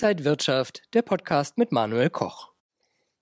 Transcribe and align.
Inside 0.00 0.24
Wirtschaft, 0.24 0.82
der 0.94 1.02
Podcast 1.02 1.58
mit 1.58 1.72
Manuel 1.72 2.08
Koch. 2.08 2.52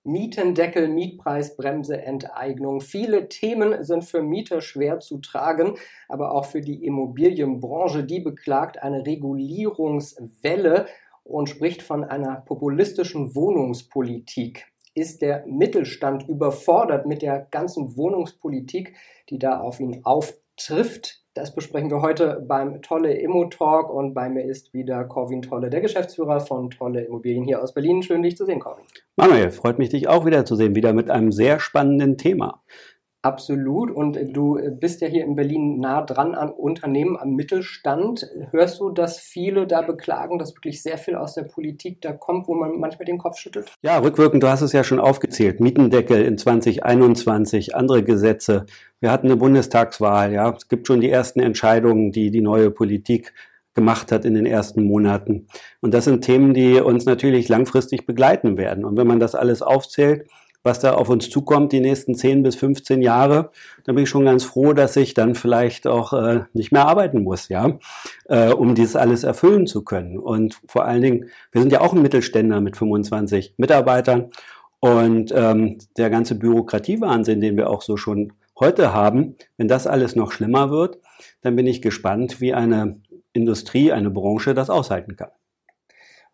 Mietendeckel, 0.03 0.87
Mietpreisbremse, 0.87 1.99
Enteignung. 2.03 2.81
Viele 2.81 3.29
Themen 3.29 3.83
sind 3.83 4.05
für 4.05 4.21
Mieter 4.21 4.61
schwer 4.61 4.99
zu 4.99 5.17
tragen, 5.17 5.79
aber 6.07 6.33
auch 6.33 6.45
für 6.45 6.61
die 6.61 6.85
Immobilienbranche. 6.85 8.03
Die 8.03 8.19
beklagt 8.19 8.77
eine 8.83 9.07
Regulierungswelle 9.07 10.85
und 11.23 11.49
spricht 11.49 11.81
von 11.81 12.03
einer 12.03 12.41
populistischen 12.41 13.33
Wohnungspolitik. 13.33 14.67
Ist 14.93 15.23
der 15.23 15.47
Mittelstand 15.47 16.29
überfordert 16.29 17.07
mit 17.07 17.23
der 17.23 17.39
ganzen 17.49 17.97
Wohnungspolitik, 17.97 18.95
die 19.31 19.39
da 19.39 19.61
auf 19.61 19.79
ihn 19.79 20.05
auftrifft? 20.05 21.16
Das 21.37 21.53
besprechen 21.53 21.91
wir 21.91 22.01
heute 22.01 22.43
beim 22.47 22.81
Tolle 22.81 23.13
Immo 23.13 23.45
Talk 23.45 23.93
und 23.93 24.15
bei 24.15 24.27
mir 24.27 24.43
ist 24.43 24.73
wieder 24.73 25.03
Corwin 25.03 25.43
Tolle, 25.43 25.69
der 25.69 25.81
Geschäftsführer 25.81 26.39
von 26.39 26.71
Tolle 26.71 27.01
Immobilien 27.01 27.45
hier 27.45 27.61
aus 27.61 27.75
Berlin. 27.75 28.01
Schön, 28.01 28.23
dich 28.23 28.35
zu 28.35 28.43
sehen, 28.45 28.59
Corwin. 28.59 28.83
Manuel, 29.17 29.51
freut 29.51 29.77
mich, 29.77 29.89
dich 29.89 30.07
auch 30.07 30.25
wieder 30.25 30.45
zu 30.45 30.55
sehen, 30.55 30.73
wieder 30.73 30.93
mit 30.93 31.11
einem 31.11 31.31
sehr 31.31 31.59
spannenden 31.59 32.17
Thema. 32.17 32.63
Absolut. 33.23 33.91
Und 33.91 34.17
du 34.31 34.59
bist 34.79 35.01
ja 35.01 35.07
hier 35.07 35.25
in 35.25 35.35
Berlin 35.35 35.79
nah 35.79 36.01
dran 36.01 36.35
an 36.35 36.49
Unternehmen, 36.49 37.17
am 37.17 37.31
Mittelstand. 37.35 38.29
Hörst 38.51 38.79
du, 38.79 38.89
dass 38.91 39.19
viele 39.19 39.67
da 39.67 39.81
beklagen, 39.81 40.39
dass 40.39 40.55
wirklich 40.55 40.81
sehr 40.81 40.97
viel 40.97 41.15
aus 41.15 41.33
der 41.33 41.43
Politik 41.43 41.99
da 42.01 42.13
kommt, 42.13 42.47
wo 42.47 42.53
man 42.53 42.79
manchmal 42.79 43.05
den 43.05 43.17
Kopf 43.17 43.37
schüttelt? 43.37 43.71
Ja, 43.81 43.97
rückwirkend, 43.97 44.43
du 44.43 44.47
hast 44.47 44.61
es 44.61 44.71
ja 44.71 44.83
schon 44.83 44.99
aufgezählt. 44.99 45.59
Mietendeckel 45.59 46.23
in 46.23 46.37
2021, 46.37 47.75
andere 47.75 48.03
Gesetze. 48.03 48.65
Wir 48.99 49.11
hatten 49.11 49.27
eine 49.27 49.37
Bundestagswahl, 49.37 50.31
ja. 50.31 50.53
Es 50.55 50.67
gibt 50.69 50.87
schon 50.87 51.01
die 51.01 51.09
ersten 51.09 51.39
Entscheidungen, 51.39 52.11
die 52.11 52.31
die 52.31 52.41
neue 52.41 52.71
Politik 52.71 53.33
gemacht 53.73 54.11
hat 54.11 54.25
in 54.25 54.33
den 54.33 54.45
ersten 54.45 54.83
Monaten. 54.83 55.47
Und 55.81 55.93
das 55.93 56.05
sind 56.05 56.23
Themen, 56.23 56.53
die 56.53 56.79
uns 56.79 57.05
natürlich 57.05 57.47
langfristig 57.47 58.05
begleiten 58.05 58.57
werden. 58.57 58.85
Und 58.85 58.97
wenn 58.97 59.05
man 59.05 59.19
das 59.19 59.35
alles 59.35 59.61
aufzählt, 59.61 60.27
was 60.67 60.79
da 60.79 60.93
auf 60.93 61.09
uns 61.09 61.29
zukommt 61.29 61.71
die 61.71 61.79
nächsten 61.79 62.13
10 62.13 62.43
bis 62.43 62.55
15 62.57 63.01
Jahre, 63.01 63.51
dann 63.85 63.95
bin 63.95 64.03
ich 64.03 64.09
schon 64.09 64.25
ganz 64.25 64.43
froh, 64.43 64.73
dass 64.73 64.95
ich 64.97 65.13
dann 65.13 65.33
vielleicht 65.33 65.87
auch 65.87 66.13
äh, 66.13 66.41
nicht 66.53 66.71
mehr 66.71 66.85
arbeiten 66.87 67.23
muss, 67.23 67.47
ja, 67.47 67.79
äh, 68.25 68.51
um 68.51 68.75
dieses 68.75 68.95
alles 68.95 69.23
erfüllen 69.23 69.65
zu 69.65 69.83
können. 69.83 70.19
Und 70.19 70.59
vor 70.67 70.85
allen 70.85 71.01
Dingen, 71.01 71.29
wir 71.51 71.61
sind 71.61 71.71
ja 71.71 71.81
auch 71.81 71.93
ein 71.93 72.01
Mittelständler 72.01 72.61
mit 72.61 72.77
25 72.77 73.55
Mitarbeitern 73.57 74.29
und 74.79 75.33
ähm, 75.35 75.77
der 75.97 76.09
ganze 76.09 76.35
Bürokratiewahnsinn, 76.35 77.41
den 77.41 77.57
wir 77.57 77.69
auch 77.69 77.81
so 77.81 77.97
schon 77.97 78.33
heute 78.59 78.93
haben, 78.93 79.35
wenn 79.57 79.67
das 79.67 79.87
alles 79.87 80.15
noch 80.15 80.31
schlimmer 80.31 80.69
wird, 80.69 80.99
dann 81.41 81.55
bin 81.55 81.65
ich 81.65 81.81
gespannt, 81.81 82.41
wie 82.41 82.53
eine 82.53 83.01
Industrie, 83.33 83.91
eine 83.91 84.09
Branche 84.09 84.53
das 84.53 84.69
aushalten 84.69 85.15
kann. 85.15 85.29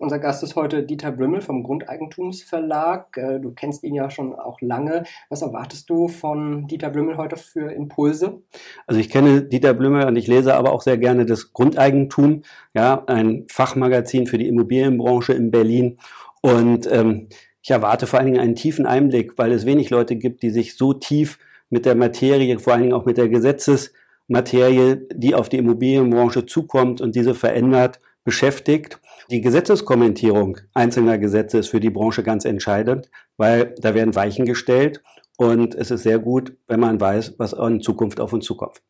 Unser 0.04 0.20
Gast 0.20 0.44
ist 0.44 0.58
heute 0.58 0.84
Dieter 0.84 1.14
Blümmel 1.14 1.40
vom 1.40 1.64
Grundeigentumsverlag. 1.64 3.16
Äh, 3.16 3.40
du 3.40 3.52
kennst 3.52 3.84
ihn 3.84 3.96
ja 3.96 4.10
schon 4.10 4.36
auch 4.36 4.60
lange. 4.60 5.06
Was 5.30 5.42
erwartest 5.42 5.90
du 5.90 6.10
von 6.10 6.68
Dieter 6.68 6.90
Blümmel 6.90 7.16
heute 7.16 7.38
für 7.38 7.72
Impulse? 7.72 8.42
Also 8.86 9.00
ich 9.00 9.10
kenne 9.10 9.44
Dieter 9.44 9.74
Blümmel 9.74 10.06
und 10.06 10.18
ich 10.18 10.28
lese 10.28 10.56
aber 10.56 10.74
auch 10.74 10.82
sehr 10.82 10.98
gerne 10.98 11.26
das 11.26 11.54
Grundeigentum, 11.54 12.42
ja, 12.74 13.02
ein 13.08 13.46
Fachmagazin 13.50 14.28
für 14.28 14.38
die 14.38 14.50
Immobilienbranche 14.50 15.32
in 15.32 15.52
Berlin. 15.52 15.98
Und 16.42 16.86
ähm, 16.92 17.30
ich 17.62 17.72
erwarte 17.72 18.06
vor 18.06 18.20
allen 18.20 18.26
Dingen 18.26 18.42
einen 18.42 18.56
tiefen 18.56 18.86
Einblick, 18.86 19.38
weil 19.38 19.54
es 19.54 19.66
wenig 19.66 19.90
Leute 19.90 20.18
gibt, 20.18 20.44
die 20.44 20.50
sich 20.50 20.76
so 20.76 20.92
tief 20.92 21.40
mit 21.70 21.86
der 21.86 21.96
Materie, 21.96 22.60
vor 22.60 22.74
allen 22.74 22.82
Dingen 22.82 22.94
auch 22.94 23.06
mit 23.06 23.16
der 23.18 23.30
Gesetzesmaterie, 23.30 25.08
die 25.14 25.34
auf 25.34 25.48
die 25.48 25.60
Immobilienbranche 25.60 26.46
zukommt 26.46 27.00
und 27.00 27.16
diese 27.16 27.34
verändert, 27.34 28.02
beschäftigt. 28.24 29.00
Die 29.30 29.42
Gesetzeskommentierung 29.42 30.58
einzelner 30.74 31.18
Gesetze 31.18 31.60
ist 31.60 31.70
für 31.70 31.80
die 31.80 31.90
Branche 31.90 32.24
ganz 32.24 32.46
entscheidend, 32.46 33.10
weil 33.38 33.76
da 33.80 33.94
werden 33.94 34.16
Weichen 34.16 34.46
gestellt 34.46 35.02
und 35.38 35.76
es 35.76 35.92
ist 35.92 36.04
sehr 36.04 36.20
gut, 36.20 36.56
wenn 36.68 36.80
man 36.80 37.00
weiß, 37.00 37.36
was 37.38 37.54
in 37.54 37.82
Zukunft 37.82 38.20
auf 38.20 38.34
uns 38.34 38.46
zukommt. 38.46 38.82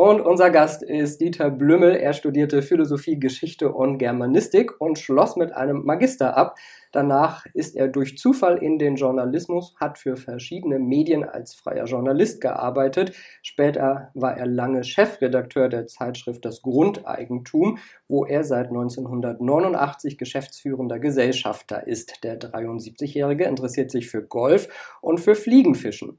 Und 0.00 0.20
unser 0.20 0.50
Gast 0.50 0.84
ist 0.84 1.20
Dieter 1.20 1.50
Blümmel. 1.50 1.96
Er 1.96 2.12
studierte 2.12 2.62
Philosophie, 2.62 3.18
Geschichte 3.18 3.72
und 3.72 3.98
Germanistik 3.98 4.80
und 4.80 4.96
schloss 5.00 5.34
mit 5.34 5.52
einem 5.52 5.84
Magister 5.84 6.36
ab. 6.36 6.54
Danach 6.92 7.46
ist 7.54 7.76
er 7.76 7.88
durch 7.88 8.16
Zufall 8.16 8.58
in 8.58 8.78
den 8.78 8.96
Journalismus, 8.96 9.74
hat 9.78 9.98
für 9.98 10.16
verschiedene 10.16 10.78
Medien 10.78 11.24
als 11.24 11.54
freier 11.54 11.84
Journalist 11.84 12.40
gearbeitet. 12.40 13.12
Später 13.42 14.10
war 14.14 14.36
er 14.36 14.46
lange 14.46 14.84
Chefredakteur 14.84 15.68
der 15.68 15.86
Zeitschrift 15.86 16.44
Das 16.44 16.62
Grundeigentum, 16.62 17.78
wo 18.08 18.24
er 18.24 18.44
seit 18.44 18.68
1989 18.68 20.18
geschäftsführender 20.18 20.98
Gesellschafter 20.98 21.86
ist. 21.86 22.24
Der 22.24 22.38
73-Jährige 22.38 23.44
interessiert 23.44 23.90
sich 23.90 24.08
für 24.08 24.22
Golf 24.22 24.68
und 25.00 25.20
für 25.20 25.34
Fliegenfischen. 25.34 26.18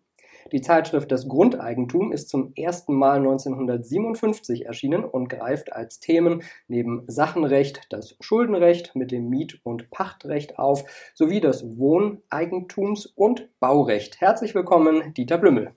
Die 0.51 0.61
Zeitschrift 0.61 1.11
Das 1.11 1.27
Grundeigentum 1.27 2.11
ist 2.11 2.29
zum 2.29 2.53
ersten 2.55 2.95
Mal 2.95 3.17
1957 3.17 4.65
erschienen 4.65 5.03
und 5.03 5.29
greift 5.29 5.73
als 5.73 5.99
Themen 5.99 6.41
neben 6.67 7.03
Sachenrecht 7.07 7.81
das 7.89 8.15
Schuldenrecht 8.19 8.95
mit 8.95 9.11
dem 9.11 9.29
Miet- 9.29 9.59
und 9.63 9.91
Pachtrecht 9.91 10.57
auf, 10.57 11.11
sowie 11.13 11.39
das 11.39 11.63
Wohneigentums- 11.63 13.07
und 13.15 13.49
Baurecht. 13.59 14.21
Herzlich 14.21 14.55
willkommen, 14.55 15.13
Dieter 15.13 15.37
Blümmel. 15.37 15.69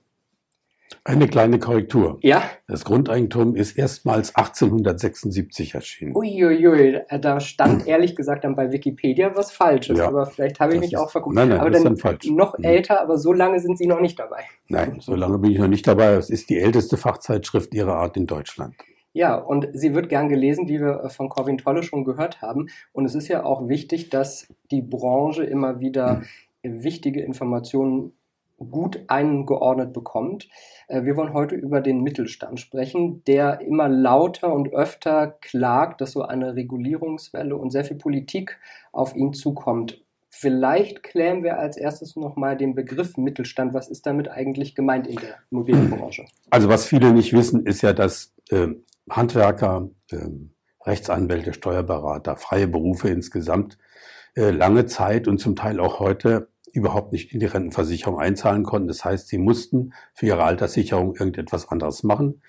Eine 1.04 1.28
kleine 1.28 1.58
Korrektur. 1.58 2.18
Ja. 2.22 2.42
Das 2.68 2.84
Grundeigentum 2.84 3.56
ist 3.56 3.76
erstmals 3.78 4.34
1876 4.34 5.74
erschienen. 5.74 6.16
Uiuiui, 6.16 7.00
da 7.20 7.40
stand 7.40 7.86
ehrlich 7.86 8.16
gesagt 8.16 8.44
dann 8.44 8.56
bei 8.56 8.72
Wikipedia 8.72 9.32
was 9.34 9.52
Falsches, 9.52 9.98
ja, 9.98 10.08
aber 10.08 10.26
vielleicht 10.26 10.60
habe 10.60 10.74
ich 10.74 10.80
mich 10.80 10.92
ist, 10.94 10.98
auch 10.98 11.10
verguckt. 11.10 11.34
Nein, 11.36 11.48
nein, 11.50 11.60
aber 11.60 11.70
das 11.70 11.82
dann 11.82 11.94
ist 11.94 12.04
dann 12.04 12.10
falsch. 12.12 12.30
noch 12.30 12.58
Mhm. 12.58 12.64
älter, 12.64 13.00
aber 13.00 13.18
so 13.18 13.32
lange 13.32 13.60
sind 13.60 13.78
Sie 13.78 13.86
noch 13.86 14.00
nicht 14.00 14.18
dabei. 14.18 14.44
Nein, 14.68 14.98
so 15.00 15.14
lange 15.14 15.38
bin 15.38 15.50
ich 15.50 15.58
noch 15.58 15.68
nicht 15.68 15.86
dabei. 15.86 16.12
Es 16.14 16.30
ist 16.30 16.50
die 16.50 16.58
älteste 16.58 16.96
Fachzeitschrift 16.96 17.74
ihrer 17.74 17.94
Art 17.94 18.16
in 18.16 18.26
Deutschland. 18.26 18.74
Ja, 19.14 19.34
und 19.36 19.68
sie 19.74 19.94
wird 19.94 20.08
gern 20.08 20.28
gelesen, 20.28 20.68
wie 20.68 20.80
wir 20.80 21.08
von 21.10 21.28
Corwin 21.28 21.58
Tolle 21.58 21.82
schon 21.82 22.04
gehört 22.04 22.40
haben. 22.40 22.68
Und 22.92 23.04
es 23.04 23.14
ist 23.14 23.28
ja 23.28 23.44
auch 23.44 23.68
wichtig, 23.68 24.08
dass 24.08 24.48
die 24.70 24.80
Branche 24.80 25.44
immer 25.44 25.80
wieder 25.80 26.22
wichtige 26.62 27.20
Informationen 27.22 28.12
gut 28.70 29.00
eingeordnet 29.08 29.92
bekommt. 29.92 30.48
Äh, 30.88 31.04
Wir 31.04 31.16
wollen 31.16 31.32
heute 31.32 31.54
über 31.54 31.80
den 31.80 32.02
Mittelstand 32.02 32.60
sprechen, 32.60 33.24
der 33.24 33.60
immer 33.60 33.88
lauter 33.88 34.52
und 34.52 34.72
öfter 34.72 35.36
klagt, 35.40 36.00
dass 36.00 36.12
so 36.12 36.22
eine 36.22 36.56
Regulierungswelle 36.56 37.56
und 37.56 37.70
sehr 37.70 37.84
viel 37.84 37.96
Politik 37.96 38.58
auf 38.92 39.14
ihn 39.16 39.32
zukommt. 39.32 40.02
Vielleicht 40.28 41.02
klären 41.02 41.42
wir 41.42 41.58
als 41.58 41.76
erstes 41.76 42.16
nochmal 42.16 42.56
den 42.56 42.74
Begriff 42.74 43.18
Mittelstand. 43.18 43.74
Was 43.74 43.88
ist 43.88 44.06
damit 44.06 44.30
eigentlich 44.30 44.74
gemeint 44.74 45.06
in 45.06 45.16
der 45.16 45.36
Immobilienbranche? 45.50 46.24
Also 46.50 46.68
was 46.68 46.86
viele 46.86 47.12
nicht 47.12 47.34
wissen, 47.34 47.66
ist 47.66 47.82
ja, 47.82 47.92
dass 47.92 48.32
äh, 48.50 48.68
Handwerker, 49.10 49.90
äh, 50.10 50.16
Rechtsanwälte, 50.84 51.52
Steuerberater, 51.52 52.36
freie 52.36 52.66
Berufe 52.66 53.10
insgesamt 53.10 53.76
äh, 54.34 54.50
lange 54.50 54.86
Zeit 54.86 55.28
und 55.28 55.38
zum 55.38 55.54
Teil 55.54 55.78
auch 55.78 56.00
heute 56.00 56.48
überhaupt 56.72 57.12
nicht 57.12 57.32
in 57.32 57.40
die 57.40 57.46
Rentenversicherung 57.46 58.18
einzahlen 58.18 58.64
konnten. 58.64 58.88
Das 58.88 59.04
heißt, 59.04 59.28
sie 59.28 59.38
mussten 59.38 59.92
für 60.14 60.26
ihre 60.26 60.44
Alterssicherung 60.44 61.14
irgendetwas 61.14 61.68
anderes 61.68 62.02
machen. 62.02 62.42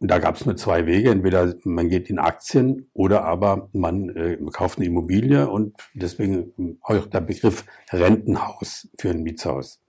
Und 0.00 0.10
da 0.10 0.18
gab 0.18 0.36
es 0.36 0.46
nur 0.46 0.56
zwei 0.56 0.86
Wege. 0.86 1.10
Entweder 1.10 1.54
man 1.64 1.88
geht 1.88 2.08
in 2.08 2.18
Aktien 2.18 2.88
oder 2.92 3.24
aber 3.24 3.68
man 3.72 4.10
äh, 4.10 4.38
kauft 4.52 4.78
eine 4.78 4.86
Immobilie 4.86 5.48
und 5.48 5.76
deswegen 5.94 6.78
auch 6.82 7.06
der 7.06 7.20
Begriff 7.20 7.64
Rentenhaus 7.92 8.88
für 8.96 9.10
ein 9.10 9.22
Mietshaus. 9.22 9.80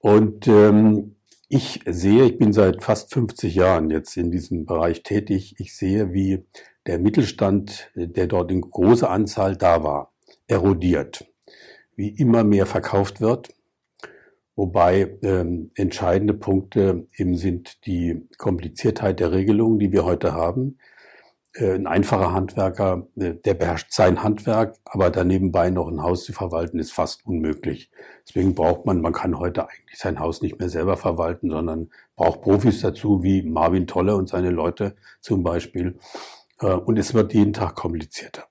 Und 0.00 0.48
ähm, 0.48 1.14
ich 1.48 1.80
sehe, 1.86 2.24
ich 2.24 2.38
bin 2.38 2.52
seit 2.52 2.82
fast 2.82 3.12
50 3.12 3.54
Jahren 3.54 3.90
jetzt 3.90 4.16
in 4.16 4.30
diesem 4.30 4.66
Bereich 4.66 5.02
tätig. 5.02 5.56
Ich 5.58 5.76
sehe, 5.76 6.12
wie 6.12 6.44
der 6.86 6.98
Mittelstand, 6.98 7.90
der 7.94 8.26
dort 8.26 8.50
in 8.50 8.62
großer 8.62 9.10
Anzahl 9.10 9.56
da 9.56 9.82
war, 9.82 10.12
erodiert, 10.46 11.26
wie 12.00 12.08
immer 12.08 12.44
mehr 12.44 12.64
verkauft 12.64 13.20
wird, 13.20 13.54
wobei 14.56 15.18
ähm, 15.22 15.70
entscheidende 15.74 16.32
Punkte 16.32 17.06
eben 17.14 17.36
sind 17.36 17.84
die 17.84 18.26
Kompliziertheit 18.38 19.20
der 19.20 19.32
Regelungen, 19.32 19.78
die 19.78 19.92
wir 19.92 20.06
heute 20.06 20.32
haben. 20.32 20.78
Äh, 21.52 21.74
ein 21.74 21.86
einfacher 21.86 22.32
Handwerker, 22.32 23.06
äh, 23.16 23.34
der 23.34 23.52
beherrscht 23.52 23.92
sein 23.92 24.22
Handwerk, 24.22 24.76
aber 24.86 25.10
danebenbei 25.10 25.68
noch 25.68 25.88
ein 25.88 26.02
Haus 26.02 26.24
zu 26.24 26.32
verwalten, 26.32 26.78
ist 26.78 26.92
fast 26.92 27.26
unmöglich. 27.26 27.90
Deswegen 28.26 28.54
braucht 28.54 28.86
man, 28.86 29.02
man 29.02 29.12
kann 29.12 29.38
heute 29.38 29.68
eigentlich 29.68 29.98
sein 29.98 30.20
Haus 30.20 30.40
nicht 30.40 30.58
mehr 30.58 30.70
selber 30.70 30.96
verwalten, 30.96 31.50
sondern 31.50 31.90
braucht 32.16 32.40
Profis 32.40 32.80
dazu, 32.80 33.22
wie 33.22 33.42
Marvin 33.42 33.86
Tolle 33.86 34.16
und 34.16 34.30
seine 34.30 34.50
Leute 34.50 34.96
zum 35.20 35.42
Beispiel. 35.42 35.98
Äh, 36.60 36.72
und 36.72 36.98
es 36.98 37.12
wird 37.12 37.34
jeden 37.34 37.52
Tag 37.52 37.74
komplizierter. 37.74 38.49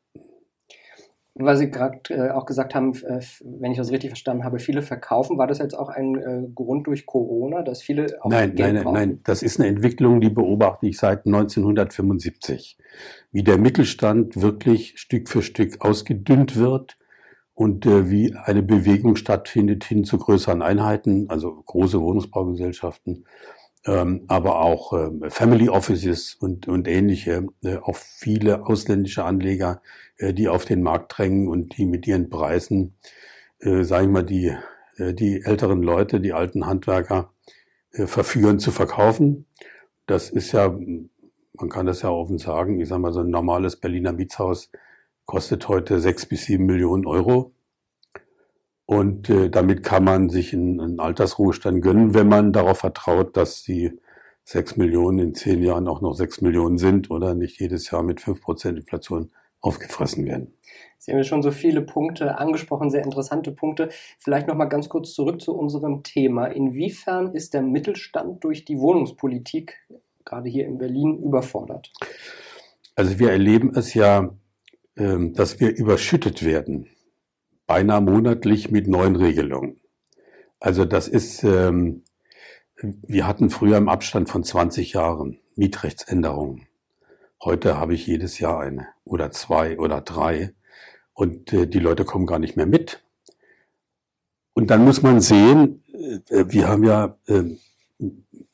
Weil 1.40 1.58
Sie 1.58 1.72
gerade 1.72 2.00
äh, 2.10 2.32
auch 2.32 2.46
gesagt 2.46 2.76
haben, 2.76 2.94
äh, 3.06 3.22
wenn 3.42 3.72
ich 3.72 3.78
das 3.78 3.92
richtig 3.92 4.10
verstanden 4.10 4.44
habe, 4.44 4.60
viele 4.60 4.82
verkaufen. 4.82 5.38
War 5.38 5.48
das 5.48 5.60
jetzt 5.60 5.74
auch 5.74 5.90
ein 5.90 6.16
äh, 6.16 6.48
Grund 6.54 6.88
durch 6.88 7.06
Corona, 7.06 7.62
dass 7.62 7.82
viele 7.82 8.18
auch 8.22 8.30
nein, 8.30 8.56
Geld 8.56 8.74
nein, 8.74 8.84
brauchen? 8.84 8.94
Nein, 8.94 9.20
das 9.24 9.42
ist 9.42 9.60
eine 9.60 9.70
Entwicklung, 9.70 10.20
die 10.22 10.30
beobachte 10.30 10.88
ich 10.88 10.98
seit 10.98 11.26
1975. 11.26 12.78
Wie 13.32 13.44
der 13.44 13.58
Mittelstand 13.58 14.42
wirklich 14.42 15.00
Stück 15.00 15.30
für 15.30 15.42
Stück 15.42 15.82
ausgedünnt 15.82 16.58
wird 16.58 16.98
und 17.54 17.86
äh, 17.86 18.10
wie 18.10 18.36
eine 18.36 18.62
Bewegung 18.62 19.16
stattfindet 19.16 19.86
hin 19.86 20.04
zu 20.04 20.18
größeren 20.18 20.62
Einheiten, 20.62 21.30
also 21.30 21.64
große 21.66 22.02
Wohnungsbaugesellschaften 22.02 23.26
ähm, 23.86 24.26
aber 24.28 24.60
auch 24.62 24.94
äh, 24.94 25.30
Family 25.30 25.70
Offices 25.70 26.36
und, 26.36 26.68
und 26.68 26.88
ähnliche, 26.88 27.48
äh, 27.64 27.78
auch 27.78 27.96
viele 27.96 28.66
ausländische 28.66 29.24
Anleger, 29.24 29.82
äh, 30.18 30.34
die 30.34 30.50
auf 30.50 30.66
den 30.66 30.84
Markt 30.84 31.18
drängen 31.18 31.48
und 31.48 31.78
die 31.78 31.86
mit 31.86 32.06
ihren 32.06 32.30
Preisen, 32.30 32.96
äh, 33.60 33.84
sage 33.84 34.06
ich 34.06 34.12
mal, 34.12 34.24
die, 34.24 34.56
äh, 34.98 35.14
die 35.14 35.44
älteren 35.44 35.82
Leute, 35.82 36.20
die 36.20 36.34
alten 36.34 36.66
Handwerker 36.66 37.34
verführen 37.92 38.60
zu 38.60 38.70
verkaufen. 38.70 39.48
Das 40.06 40.30
ist 40.30 40.52
ja, 40.52 40.70
man 40.70 41.70
kann 41.70 41.88
das 41.88 42.04
ja 42.04 42.10
offen 42.10 42.38
sagen, 42.38 42.80
ich 42.80 42.88
sage 42.88 43.02
mal, 43.02 43.12
so 43.12 43.22
ein 43.22 43.32
normales 43.32 43.78
Berliner 43.78 44.14
Mietshaus 44.14 44.70
kostet 45.26 45.68
heute 45.68 46.00
sechs 46.00 46.28
bis 46.28 46.46
sieben 46.46 46.68
Millionen 46.68 47.08
Euro. 47.08 47.52
Und 48.90 49.30
äh, 49.30 49.52
damit 49.52 49.84
kann 49.84 50.04
man 50.04 50.30
sich 50.30 50.52
einen, 50.52 50.82
einen 50.82 51.00
Altersruhestand 51.00 51.80
gönnen, 51.84 52.16
wenn 52.16 52.28
man 52.28 52.52
darauf 52.52 52.80
vertraut, 52.80 53.38
dass 53.38 53.62
die 53.62 53.92
sechs 54.44 54.78
Millionen 54.78 55.20
in 55.20 55.36
zehn 55.36 55.62
Jahren 55.62 55.88
auch 55.88 56.02
noch 56.02 56.16
sechs 56.16 56.42
Millionen 56.42 56.80
sind 56.80 57.12
oder 57.12 57.36
nicht 57.36 57.60
jedes 57.60 57.92
Jahr 57.92 58.02
mit 58.02 58.20
fünf 58.20 58.42
Prozent 58.42 58.80
Inflation 58.80 59.30
aufgefressen 59.62 60.26
werden. 60.26 60.56
Sie 60.98 61.12
haben 61.12 61.20
ja 61.20 61.24
schon 61.24 61.44
so 61.44 61.52
viele 61.52 61.84
Punkte 61.84 62.40
angesprochen, 62.40 62.90
sehr 62.90 63.04
interessante 63.04 63.52
Punkte. 63.52 63.90
Vielleicht 64.18 64.48
noch 64.48 64.56
mal 64.56 64.66
ganz 64.66 64.90
kurz 64.90 65.14
zurück 65.14 65.40
zu 65.40 65.56
unserem 65.56 66.02
Thema. 66.02 66.48
Inwiefern 66.48 67.36
ist 67.36 67.54
der 67.54 67.62
Mittelstand 67.62 68.44
durch 68.44 68.66
die 68.66 68.80
Wohnungspolitik 68.80 69.76
gerade 70.26 70.50
hier 70.50 70.66
in 70.66 70.80
Berlin 70.80 71.20
überfordert? 71.20 71.92
Also 72.96 73.20
wir 73.20 73.30
erleben 73.30 73.72
es 73.76 73.94
ja, 73.94 74.32
ähm, 74.98 75.36
dass 75.36 75.60
wir 75.60 75.78
überschüttet 75.78 76.44
werden 76.44 76.88
beinahe 77.70 78.02
monatlich 78.02 78.72
mit 78.72 78.88
neuen 78.88 79.16
Regelungen. 79.16 79.80
Also 80.60 80.86
das 80.86 81.08
ist, 81.08 81.44
ähm, 81.44 82.02
wir 82.82 83.28
hatten 83.28 83.52
früher 83.52 83.78
im 83.78 83.90
Abstand 83.90 84.28
von 84.28 84.44
20 84.44 84.94
Jahren 84.94 85.40
Mietrechtsänderungen. 85.56 86.68
Heute 87.44 87.78
habe 87.78 87.94
ich 87.94 88.08
jedes 88.08 88.40
Jahr 88.40 88.60
eine 88.60 88.88
oder 89.06 89.30
zwei 89.30 89.78
oder 89.78 90.02
drei 90.02 90.56
und 91.14 91.54
äh, 91.54 91.68
die 91.68 91.78
Leute 91.78 92.06
kommen 92.06 92.26
gar 92.26 92.40
nicht 92.40 92.58
mehr 92.58 92.66
mit. 92.66 93.04
Und 94.54 94.72
dann 94.72 94.84
muss 94.84 95.04
man 95.04 95.22
sehen, 95.22 95.84
äh, 95.94 96.46
wir 96.48 96.68
haben 96.70 96.84
ja 96.84 97.20
äh, 97.28 97.56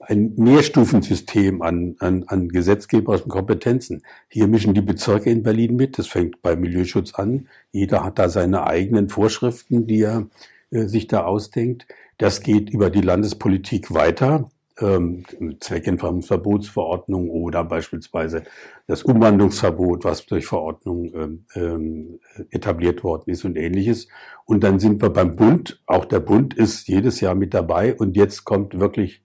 ein 0.07 0.33
Mehrstufensystem 0.35 1.61
an, 1.61 1.95
an, 1.99 2.23
an 2.27 2.49
gesetzgeberischen 2.49 3.29
Kompetenzen. 3.29 4.03
Hier 4.27 4.47
mischen 4.47 4.73
die 4.73 4.81
Bezirke 4.81 5.29
in 5.29 5.43
Berlin 5.43 5.75
mit. 5.75 5.97
Das 5.97 6.07
fängt 6.07 6.41
bei 6.41 6.55
Milieuschutz 6.55 7.13
an. 7.15 7.47
Jeder 7.71 8.03
hat 8.03 8.19
da 8.19 8.29
seine 8.29 8.65
eigenen 8.65 9.09
Vorschriften, 9.09 9.87
die 9.87 10.01
er 10.01 10.27
äh, 10.71 10.85
sich 10.85 11.07
da 11.07 11.23
ausdenkt. 11.23 11.87
Das 12.17 12.41
geht 12.41 12.69
über 12.69 12.89
die 12.89 13.01
Landespolitik 13.01 13.93
weiter. 13.93 14.49
Ähm, 14.77 15.23
Zweckentfremdungsverbotsverordnung 15.61 17.29
oder 17.29 17.63
beispielsweise 17.63 18.43
das 18.87 19.03
Umwandlungsverbot, 19.03 20.03
was 20.03 20.25
durch 20.25 20.45
Verordnung 20.45 21.13
ähm, 21.15 21.45
ähm, 21.55 22.19
etabliert 22.51 23.01
worden 23.03 23.29
ist 23.31 23.45
und 23.45 23.55
ähnliches. 23.55 24.09
Und 24.43 24.65
dann 24.65 24.79
sind 24.79 25.01
wir 25.01 25.11
beim 25.11 25.37
Bund. 25.37 25.81
Auch 25.85 26.03
der 26.03 26.19
Bund 26.19 26.53
ist 26.53 26.89
jedes 26.89 27.21
Jahr 27.21 27.35
mit 27.35 27.53
dabei 27.53 27.95
und 27.95 28.17
jetzt 28.17 28.43
kommt 28.43 28.77
wirklich 28.77 29.24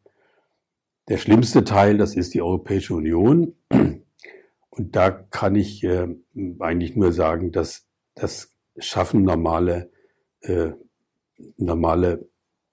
der 1.10 1.18
schlimmste 1.18 1.64
Teil, 1.64 1.98
das 1.98 2.14
ist 2.14 2.34
die 2.34 2.40
Europäische 2.40 2.94
Union. 2.94 3.54
Und 4.70 4.96
da 4.96 5.10
kann 5.10 5.56
ich 5.56 5.82
äh, 5.82 6.06
eigentlich 6.60 6.94
nur 6.94 7.12
sagen, 7.12 7.50
dass 7.50 7.88
das 8.14 8.54
schaffen 8.78 9.24
normale, 9.24 9.90
äh, 10.42 10.70
normale 11.56 12.28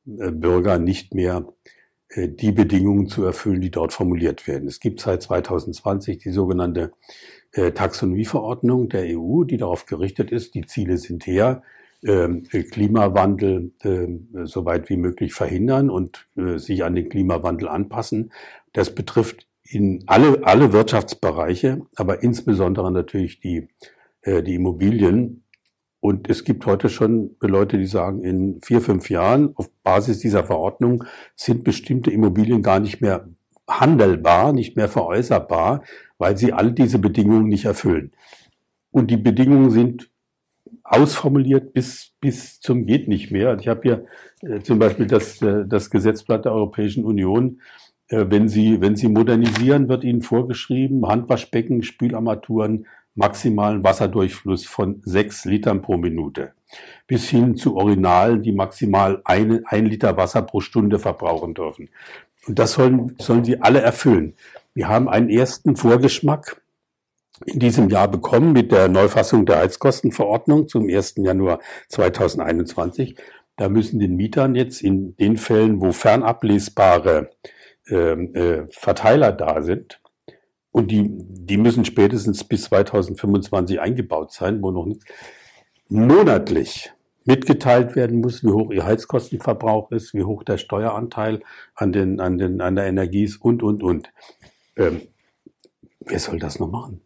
äh, 0.05 0.31
Bürger 0.31 0.77
nicht 0.77 1.15
mehr 1.15 1.51
äh, 2.09 2.29
die 2.29 2.51
Bedingungen 2.51 3.07
zu 3.07 3.25
erfüllen, 3.25 3.59
die 3.59 3.71
dort 3.71 3.91
formuliert 3.91 4.47
werden. 4.47 4.67
Es 4.67 4.79
gibt 4.79 4.99
seit 4.99 5.23
2020 5.23 6.19
die 6.19 6.31
sogenannte 6.31 6.91
äh, 7.53 7.71
Taxonomieverordnung 7.71 8.87
der 8.87 9.17
EU, 9.17 9.45
die 9.45 9.57
darauf 9.57 9.87
gerichtet 9.87 10.31
ist, 10.31 10.53
die 10.53 10.67
Ziele 10.67 10.99
sind 10.99 11.25
her, 11.25 11.63
Klimawandel 12.01 13.71
äh, 13.81 14.07
so 14.45 14.65
weit 14.65 14.89
wie 14.89 14.97
möglich 14.97 15.33
verhindern 15.33 15.89
und 15.89 16.27
äh, 16.35 16.57
sich 16.57 16.83
an 16.83 16.95
den 16.95 17.09
Klimawandel 17.09 17.67
anpassen. 17.67 18.31
Das 18.73 18.93
betrifft 18.93 19.47
in 19.63 20.03
alle, 20.05 20.45
alle 20.45 20.73
Wirtschaftsbereiche, 20.73 21.81
aber 21.95 22.23
insbesondere 22.23 22.91
natürlich 22.91 23.39
die, 23.39 23.67
äh, 24.21 24.43
die 24.43 24.55
Immobilien. 24.55 25.43
Und 25.99 26.29
es 26.29 26.43
gibt 26.43 26.65
heute 26.65 26.89
schon 26.89 27.35
Leute, 27.41 27.77
die 27.77 27.87
sagen, 27.87 28.23
in 28.23 28.61
vier, 28.61 28.81
fünf 28.81 29.09
Jahren 29.09 29.53
auf 29.55 29.69
Basis 29.83 30.19
dieser 30.19 30.43
Verordnung 30.43 31.03
sind 31.35 31.63
bestimmte 31.63 32.11
Immobilien 32.11 32.61
gar 32.61 32.79
nicht 32.79 33.01
mehr 33.01 33.27
handelbar, 33.67 34.53
nicht 34.53 34.77
mehr 34.77 34.87
veräußerbar, 34.87 35.83
weil 36.17 36.37
sie 36.37 36.53
all 36.53 36.71
diese 36.71 36.99
Bedingungen 36.99 37.47
nicht 37.47 37.65
erfüllen. 37.65 38.13
Und 38.91 39.11
die 39.11 39.17
Bedingungen 39.17 39.71
sind 39.71 40.09
ausformuliert 40.87 41.73
bis, 41.73 42.13
bis 42.21 42.59
zum 42.59 42.85
geht 42.85 43.07
nicht 43.07 43.31
mehr. 43.31 43.57
Ich 43.59 43.67
habe 43.67 43.81
hier 43.83 44.05
äh, 44.41 44.61
zum 44.61 44.79
Beispiel 44.79 45.05
das, 45.05 45.41
äh, 45.41 45.65
das 45.67 45.89
Gesetzblatt 45.89 46.45
der 46.45 46.53
Europäischen 46.53 47.03
Union. 47.03 47.61
Äh, 48.07 48.25
wenn, 48.29 48.47
Sie, 48.47 48.79
wenn 48.81 48.95
Sie 48.95 49.09
modernisieren, 49.09 49.89
wird 49.89 50.03
Ihnen 50.03 50.21
vorgeschrieben, 50.21 51.05
Handwaschbecken, 51.05 51.83
Spülarmaturen, 51.83 52.87
maximalen 53.15 53.83
Wasserdurchfluss 53.83 54.65
von 54.65 55.01
sechs 55.03 55.43
Litern 55.43 55.81
pro 55.81 55.97
Minute. 55.97 56.53
Bis 57.07 57.29
hin 57.29 57.55
zu 57.55 57.75
Originalen, 57.75 58.43
die 58.43 58.51
maximal 58.51 59.21
ein, 59.25 59.65
ein 59.65 59.85
Liter 59.85 60.15
Wasser 60.17 60.41
pro 60.41 60.61
Stunde 60.61 60.99
verbrauchen 60.99 61.53
dürfen. 61.53 61.89
Und 62.47 62.59
das 62.59 62.73
sollen, 62.73 63.15
sollen 63.19 63.43
Sie 63.43 63.61
alle 63.61 63.81
erfüllen. 63.81 64.35
Wir 64.73 64.87
haben 64.87 65.09
einen 65.09 65.29
ersten 65.29 65.75
Vorgeschmack 65.75 66.61
in 67.45 67.59
diesem 67.59 67.89
Jahr 67.89 68.07
bekommen 68.07 68.53
mit 68.53 68.71
der 68.71 68.87
Neufassung 68.87 69.45
der 69.45 69.59
Heizkostenverordnung 69.59 70.67
zum 70.67 70.89
1. 70.89 71.15
Januar 71.17 71.59
2021. 71.89 73.15
Da 73.55 73.69
müssen 73.69 73.99
den 73.99 74.15
Mietern 74.15 74.55
jetzt 74.55 74.81
in 74.81 75.15
den 75.17 75.37
Fällen, 75.37 75.81
wo 75.81 75.91
fernablesbare 75.91 77.29
äh, 77.89 77.95
äh, 77.95 78.67
Verteiler 78.69 79.31
da 79.31 79.61
sind, 79.61 79.99
und 80.77 80.91
die, 80.91 81.09
die 81.09 81.57
müssen 81.57 81.85
spätestens 81.85 82.43
bis 82.43 82.65
2025 82.65 83.81
eingebaut 83.81 84.31
sein, 84.31 84.61
wo 84.61 84.69
noch 84.69 84.85
nicht 84.85 85.01
monatlich 85.89 86.91
mitgeteilt 87.25 87.95
werden 87.95 88.21
muss, 88.21 88.43
wie 88.43 88.51
hoch 88.51 88.69
ihr 88.71 88.85
Heizkostenverbrauch 88.85 89.89
ist, 89.89 90.13
wie 90.13 90.23
hoch 90.23 90.43
der 90.43 90.59
Steueranteil 90.59 91.41
an, 91.73 91.91
den, 91.93 92.19
an, 92.19 92.37
den, 92.37 92.61
an 92.61 92.75
der 92.75 92.85
Energie 92.85 93.23
ist 93.23 93.37
und, 93.37 93.63
und, 93.63 93.81
und. 93.81 94.11
Ähm, 94.75 95.01
wer 95.99 96.19
soll 96.19 96.37
das 96.37 96.59
noch 96.59 96.69
machen? 96.69 97.01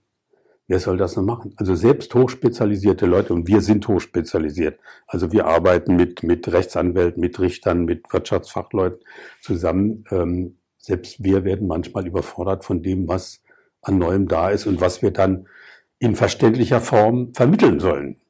Wer 0.71 0.79
soll 0.79 0.95
das 0.95 1.17
noch 1.17 1.23
machen? 1.23 1.53
Also 1.57 1.75
selbst 1.75 2.15
hochspezialisierte 2.15 3.05
Leute, 3.05 3.33
und 3.33 3.45
wir 3.45 3.59
sind 3.59 3.85
hochspezialisiert. 3.89 4.79
Also 5.05 5.33
wir 5.33 5.45
arbeiten 5.45 5.97
mit, 5.97 6.23
mit 6.23 6.49
Rechtsanwälten, 6.49 7.19
mit 7.19 7.41
Richtern, 7.41 7.83
mit 7.83 8.05
Wirtschaftsfachleuten 8.13 9.01
zusammen. 9.41 10.05
Ähm, 10.11 10.55
selbst 10.77 11.21
wir 11.21 11.43
werden 11.43 11.67
manchmal 11.67 12.07
überfordert 12.07 12.63
von 12.63 12.81
dem, 12.81 13.09
was 13.09 13.41
an 13.81 13.97
Neuem 13.97 14.29
da 14.29 14.49
ist 14.49 14.65
und 14.65 14.79
was 14.79 15.01
wir 15.01 15.11
dann 15.11 15.49
in 15.99 16.15
verständlicher 16.15 16.79
Form 16.79 17.33
vermitteln 17.33 17.81
sollen. 17.81 18.21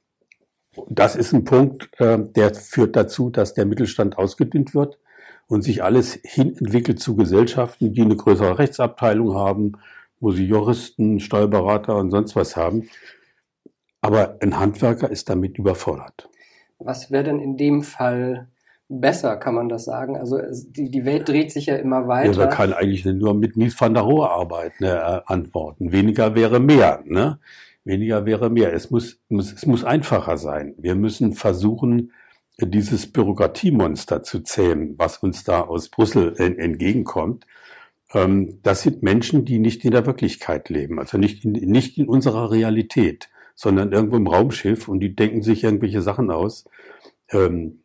Das 0.90 1.16
ist 1.16 1.34
ein 1.34 1.44
Punkt, 1.44 1.92
äh, 2.00 2.18
der 2.18 2.56
führt 2.56 2.96
dazu, 2.96 3.30
dass 3.30 3.54
der 3.54 3.68
Mittelstand 3.68 4.18
ausgedünnt 4.18 4.74
wird 4.74 4.98
und 5.46 5.62
sich 5.62 5.84
alles 5.84 6.18
hin 6.24 6.58
entwickelt 6.58 7.00
zu 7.00 7.16
Gesellschaften, 7.16 7.94
die 7.94 8.02
eine 8.02 8.16
größere 8.16 8.58
Rechtsabteilung 8.58 9.36
haben, 9.36 9.74
wo 10.22 10.32
sie 10.32 10.46
Juristen, 10.46 11.20
Steuerberater 11.20 11.98
und 11.98 12.12
sonst 12.12 12.36
was 12.38 12.56
haben. 12.56 12.88
Aber 14.00 14.38
ein 14.42 14.58
Handwerker 14.58 15.10
ist 15.12 15.30
damit 15.30 15.58
überfordert. 15.58 16.30
Was 16.80 17.12
wäre 17.12 17.26
denn 17.26 17.40
in 17.40 17.58
dem 17.58 17.84
Fall 17.84 18.48
besser, 18.88 19.38
kann 19.38 19.56
man 19.56 19.70
das 19.70 19.86
sagen? 19.86 20.16
Also 20.18 20.40
die, 20.68 20.90
die 20.90 21.06
Welt 21.06 21.28
dreht 21.28 21.52
sich 21.52 21.66
ja 21.66 21.76
immer 21.76 22.08
weiter. 22.08 22.32
Ja, 22.32 22.38
man 22.46 22.50
kann 22.50 22.74
eigentlich 22.74 23.06
nur 23.06 23.34
mit 23.34 23.58
Mies 23.58 23.80
van 23.80 23.94
der 23.94 24.04
Rohe 24.04 24.30
arbeiten, 24.30 24.84
äh, 24.84 25.22
antworten. 25.26 25.92
Weniger 25.92 26.36
wäre 26.36 26.60
mehr. 26.60 27.04
Ne? 27.06 27.40
Weniger 27.84 28.26
wäre 28.26 28.50
mehr. 28.50 28.74
Es 28.74 28.90
muss, 28.90 29.20
muss, 29.30 29.54
es 29.54 29.66
muss 29.66 29.84
einfacher 29.84 30.38
sein. 30.38 30.76
Wir 30.78 30.96
müssen 30.96 31.34
versuchen, 31.34 32.12
dieses 32.60 33.12
Bürokratiemonster 33.12 34.24
zu 34.24 34.42
zähmen, 34.42 34.96
was 34.98 35.18
uns 35.18 35.44
da 35.44 35.62
aus 35.62 35.90
Brüssel 35.90 36.36
entgegenkommt. 36.38 37.46
Ähm, 38.14 38.60
das 38.64 38.82
sind 38.82 39.04
Menschen, 39.04 39.46
die 39.46 39.60
nicht 39.60 39.86
in 39.86 39.92
der 39.92 40.06
Wirklichkeit 40.06 40.70
leben, 40.70 41.00
also 41.00 41.18
nicht 41.18 41.46
in, 41.46 41.54
nicht 41.54 41.98
in 41.98 42.08
unserer 42.08 42.52
Realität, 42.52 43.30
sondern 43.56 43.92
irgendwo 43.92 44.18
im 44.18 44.28
Raumschiff 44.28 44.88
und 44.88 45.00
die 45.00 45.16
denken 45.16 45.42
sich 45.42 45.64
irgendwelche 45.64 46.02
Sachen 46.02 46.32
aus, 46.32 46.66
ähm, 47.32 47.84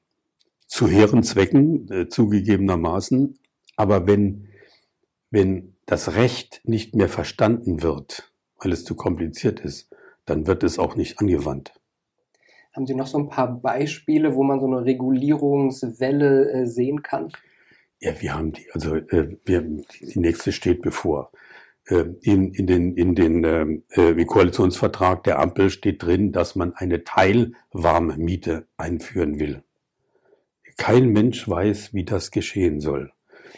zu 0.67 0.89
hehren 0.89 1.23
Zwecken 1.23 1.91
äh, 1.91 2.09
zugegebenermaßen. 2.09 3.39
Aber 3.77 4.07
wenn, 4.07 4.49
wenn 5.31 5.75
das 5.87 6.17
Recht 6.17 6.61
nicht 6.65 6.95
mehr 6.95 7.09
verstanden 7.09 7.83
wird, 7.83 8.33
weil 8.59 8.73
es 8.73 8.85
zu 8.85 8.97
kompliziert 8.97 9.61
ist, 9.61 9.91
dann 10.25 10.47
wird 10.47 10.65
es 10.65 10.79
auch 10.79 10.97
nicht 10.97 11.21
angewandt. 11.21 11.73
Haben 12.73 12.87
Sie 12.87 12.95
noch 12.95 13.07
so 13.07 13.19
ein 13.19 13.29
paar 13.29 13.61
Beispiele, 13.61 14.35
wo 14.35 14.43
man 14.43 14.61
so 14.61 14.67
eine 14.67 14.85
Regulierungswelle 14.85 16.51
äh, 16.51 16.67
sehen 16.67 17.03
kann? 17.03 17.33
Ja, 18.01 18.21
wir 18.21 18.35
haben 18.35 18.53
die, 18.53 18.71
also 18.73 18.97
äh, 18.97 19.37
wir, 19.45 19.63
die 19.63 20.19
nächste 20.19 20.53
steht 20.53 20.83
bevor. 20.83 21.33
Äh, 21.87 22.05
in, 22.23 22.53
in 22.53 22.67
den, 22.67 22.97
in 22.97 23.15
den 23.15 23.45
ähm, 23.45 23.83
äh, 23.91 24.11
im 24.11 24.27
Koalitionsvertrag 24.27 25.25
der 25.25 25.39
Ampel 25.39 25.71
steht 25.71 26.03
drin, 26.03 26.33
dass 26.33 26.57
man 26.57 26.75
eine 26.75 27.05
Teilwarmmiete 27.05 28.67
einführen 28.77 29.39
will. 29.39 29.63
Kein 30.77 31.09
Mensch 31.11 31.49
weiß, 31.49 31.95
wie 31.95 32.05
das 32.05 32.31
geschehen 32.31 32.81
soll. 32.81 33.13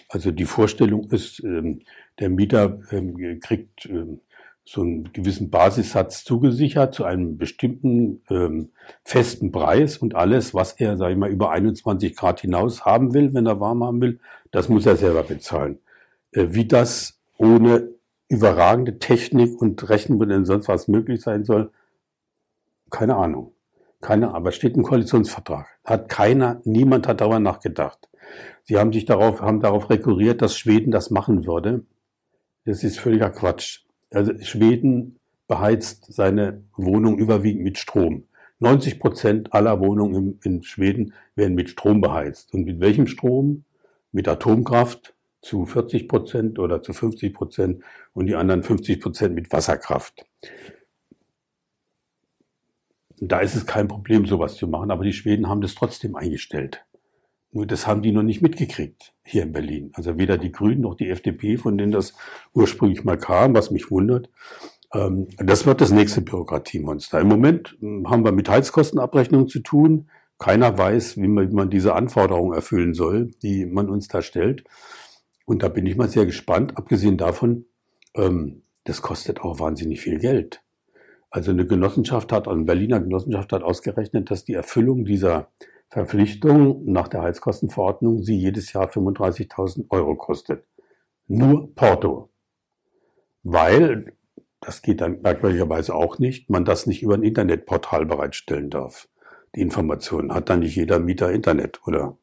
Also 0.08 0.30
die 0.30 0.44
Vorstellung 0.44 1.10
ist, 1.10 1.40
ähm, 1.42 1.80
der 2.20 2.28
Mieter 2.28 2.80
ähm, 2.90 3.40
kriegt 3.40 3.86
ähm, 3.86 4.20
so 4.70 4.82
einen 4.82 5.10
gewissen 5.14 5.48
Basissatz 5.48 6.24
zugesichert 6.24 6.92
zu 6.92 7.04
einem 7.04 7.38
bestimmten 7.38 8.20
ähm, 8.28 8.68
festen 9.02 9.50
Preis 9.50 9.96
und 9.96 10.14
alles, 10.14 10.52
was 10.52 10.72
er, 10.74 10.98
sage 10.98 11.14
ich 11.14 11.18
mal, 11.18 11.30
über 11.30 11.50
21 11.52 12.14
Grad 12.14 12.40
hinaus 12.40 12.84
haben 12.84 13.14
will, 13.14 13.32
wenn 13.32 13.46
er 13.46 13.60
warm 13.60 13.82
haben 13.82 14.02
will, 14.02 14.20
das 14.50 14.68
muss 14.68 14.84
er 14.84 14.96
selber 14.96 15.22
bezahlen. 15.22 15.78
Äh, 16.32 16.48
wie 16.50 16.66
das 16.66 17.18
ohne 17.38 17.88
überragende 18.28 18.98
Technik 18.98 19.58
und 19.58 19.88
Rechenmodell 19.88 20.44
sonst 20.44 20.68
was 20.68 20.86
möglich 20.86 21.22
sein 21.22 21.44
soll, 21.44 21.70
keine 22.90 23.16
Ahnung. 23.16 23.52
Keine, 24.02 24.34
aber 24.34 24.52
steht 24.52 24.76
im 24.76 24.82
Koalitionsvertrag. 24.82 25.66
Hat 25.82 26.10
keiner, 26.10 26.60
niemand 26.64 27.08
hat 27.08 27.22
darüber 27.22 27.40
nachgedacht. 27.40 28.10
Sie 28.64 28.76
haben 28.76 28.92
sich 28.92 29.06
darauf, 29.06 29.40
haben 29.40 29.60
darauf 29.60 29.88
rekurriert, 29.88 30.42
dass 30.42 30.58
Schweden 30.58 30.90
das 30.90 31.10
machen 31.10 31.46
würde. 31.46 31.86
Das 32.66 32.84
ist 32.84 33.00
völliger 33.00 33.30
Quatsch. 33.30 33.87
Also 34.10 34.32
Schweden 34.40 35.18
beheizt 35.46 36.12
seine 36.12 36.62
Wohnung 36.76 37.18
überwiegend 37.18 37.64
mit 37.64 37.78
Strom. 37.78 38.24
90 38.60 38.98
Prozent 38.98 39.52
aller 39.52 39.80
Wohnungen 39.80 40.40
in, 40.42 40.62
Schweden 40.62 41.14
werden 41.36 41.54
mit 41.54 41.70
Strom 41.70 42.00
beheizt. 42.00 42.52
Und 42.52 42.64
mit 42.64 42.80
welchem 42.80 43.06
Strom? 43.06 43.64
Mit 44.10 44.26
Atomkraft 44.26 45.14
zu 45.42 45.66
40 45.66 46.08
Prozent 46.08 46.58
oder 46.58 46.82
zu 46.82 46.92
50 46.92 47.34
Prozent 47.34 47.82
und 48.14 48.26
die 48.26 48.34
anderen 48.34 48.62
50 48.62 49.00
Prozent 49.00 49.34
mit 49.34 49.52
Wasserkraft. 49.52 50.24
Da 53.20 53.40
ist 53.40 53.54
es 53.54 53.66
kein 53.66 53.88
Problem, 53.88 54.26
sowas 54.26 54.56
zu 54.56 54.66
machen, 54.66 54.90
aber 54.90 55.04
die 55.04 55.12
Schweden 55.12 55.48
haben 55.48 55.60
das 55.60 55.74
trotzdem 55.74 56.16
eingestellt. 56.16 56.84
Nur 57.50 57.66
das 57.66 57.86
haben 57.86 58.02
die 58.02 58.12
noch 58.12 58.22
nicht 58.22 58.42
mitgekriegt 58.42 59.14
hier 59.24 59.42
in 59.42 59.52
Berlin. 59.52 59.90
Also 59.94 60.18
weder 60.18 60.36
die 60.36 60.52
Grünen 60.52 60.82
noch 60.82 60.94
die 60.94 61.08
FDP, 61.08 61.56
von 61.56 61.78
denen 61.78 61.92
das 61.92 62.14
ursprünglich 62.52 63.04
mal 63.04 63.18
kam, 63.18 63.54
was 63.54 63.70
mich 63.70 63.90
wundert. 63.90 64.28
Ähm, 64.92 65.28
das 65.38 65.66
wird 65.66 65.80
das 65.80 65.90
nächste 65.90 66.20
Bürokratiemonster. 66.20 67.20
Im 67.20 67.28
Moment 67.28 67.76
hm, 67.80 68.08
haben 68.08 68.24
wir 68.24 68.32
mit 68.32 68.48
Heizkostenabrechnungen 68.48 69.48
zu 69.48 69.60
tun. 69.60 70.10
Keiner 70.38 70.76
weiß, 70.76 71.16
wie 71.16 71.28
man, 71.28 71.50
wie 71.50 71.54
man 71.54 71.70
diese 71.70 71.94
Anforderungen 71.94 72.54
erfüllen 72.54 72.94
soll, 72.94 73.30
die 73.42 73.66
man 73.66 73.88
uns 73.88 74.08
da 74.08 74.22
stellt. 74.22 74.64
Und 75.46 75.62
da 75.62 75.68
bin 75.68 75.86
ich 75.86 75.96
mal 75.96 76.08
sehr 76.08 76.26
gespannt. 76.26 76.76
Abgesehen 76.76 77.16
davon, 77.16 77.64
ähm, 78.14 78.62
das 78.84 79.02
kostet 79.02 79.40
auch 79.40 79.58
wahnsinnig 79.58 80.00
viel 80.00 80.18
Geld. 80.18 80.62
Also 81.30 81.50
eine 81.50 81.66
Genossenschaft 81.66 82.32
hat, 82.32 82.48
eine 82.48 82.64
Berliner 82.64 83.00
Genossenschaft 83.00 83.52
hat 83.52 83.62
ausgerechnet, 83.62 84.30
dass 84.30 84.44
die 84.44 84.54
Erfüllung 84.54 85.04
dieser 85.04 85.50
Verpflichtung 85.90 86.84
nach 86.84 87.08
der 87.08 87.22
Heizkostenverordnung 87.22 88.22
sie 88.22 88.36
jedes 88.36 88.72
Jahr 88.72 88.88
35.000 88.88 89.86
Euro 89.90 90.16
kostet. 90.16 90.64
Nur 91.26 91.74
Porto. 91.74 92.30
Weil, 93.42 94.12
das 94.60 94.82
geht 94.82 95.00
dann 95.00 95.22
merkwürdigerweise 95.22 95.94
auch 95.94 96.18
nicht, 96.18 96.50
man 96.50 96.64
das 96.64 96.86
nicht 96.86 97.02
über 97.02 97.14
ein 97.14 97.22
Internetportal 97.22 98.04
bereitstellen 98.04 98.68
darf. 98.70 99.08
Die 99.54 99.62
Informationen 99.62 100.34
hat 100.34 100.50
dann 100.50 100.60
nicht 100.60 100.76
jeder 100.76 100.98
Mieter 100.98 101.32
Internet 101.32 101.80
oder 101.86 102.18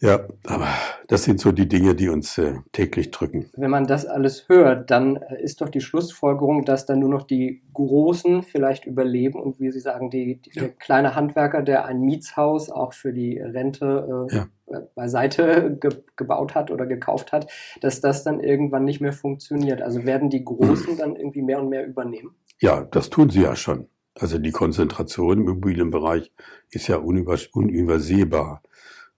ja, 0.00 0.26
aber 0.44 0.68
das 1.08 1.24
sind 1.24 1.40
so 1.40 1.52
die 1.52 1.68
Dinge, 1.68 1.94
die 1.94 2.08
uns 2.08 2.36
äh, 2.38 2.54
täglich 2.72 3.10
drücken. 3.10 3.50
Wenn 3.56 3.70
man 3.70 3.86
das 3.86 4.04
alles 4.04 4.48
hört, 4.48 4.90
dann 4.90 5.16
äh, 5.16 5.42
ist 5.42 5.60
doch 5.60 5.68
die 5.68 5.80
Schlussfolgerung, 5.80 6.64
dass 6.64 6.86
dann 6.86 6.98
nur 6.98 7.08
noch 7.08 7.22
die 7.22 7.62
Großen 7.72 8.42
vielleicht 8.42 8.84
überleben 8.84 9.40
und 9.40 9.60
wie 9.60 9.70
Sie 9.70 9.80
sagen, 9.80 10.10
die, 10.10 10.40
die 10.42 10.50
ja. 10.54 10.62
der 10.62 10.72
kleine 10.72 11.14
Handwerker, 11.14 11.62
der 11.62 11.86
ein 11.86 12.00
Mietshaus 12.00 12.70
auch 12.70 12.92
für 12.92 13.12
die 13.12 13.38
Rente 13.38 14.28
äh, 14.30 14.36
ja. 14.36 14.46
Äh, 14.66 14.82
beiseite 14.94 15.76
ge 15.80 15.90
gebaut 16.16 16.54
hat 16.54 16.70
oder 16.70 16.86
gekauft 16.86 17.32
hat, 17.32 17.50
dass 17.80 18.00
das 18.00 18.22
dann 18.22 18.40
irgendwann 18.40 18.84
nicht 18.84 19.00
mehr 19.00 19.12
funktioniert. 19.12 19.82
Also 19.82 20.04
werden 20.04 20.30
die 20.30 20.44
Großen 20.44 20.96
dann 20.98 21.16
irgendwie 21.16 21.42
mehr 21.42 21.60
und 21.60 21.70
mehr 21.70 21.86
übernehmen? 21.86 22.34
Ja, 22.60 22.82
das 22.82 23.10
tun 23.10 23.30
sie 23.30 23.42
ja 23.42 23.56
schon. 23.56 23.88
Also 24.14 24.38
die 24.38 24.52
Konzentration 24.52 25.38
im 25.38 25.48
Immobilienbereich 25.48 26.32
ist 26.70 26.86
ja 26.86 26.98
unübersehbar. 26.98 28.62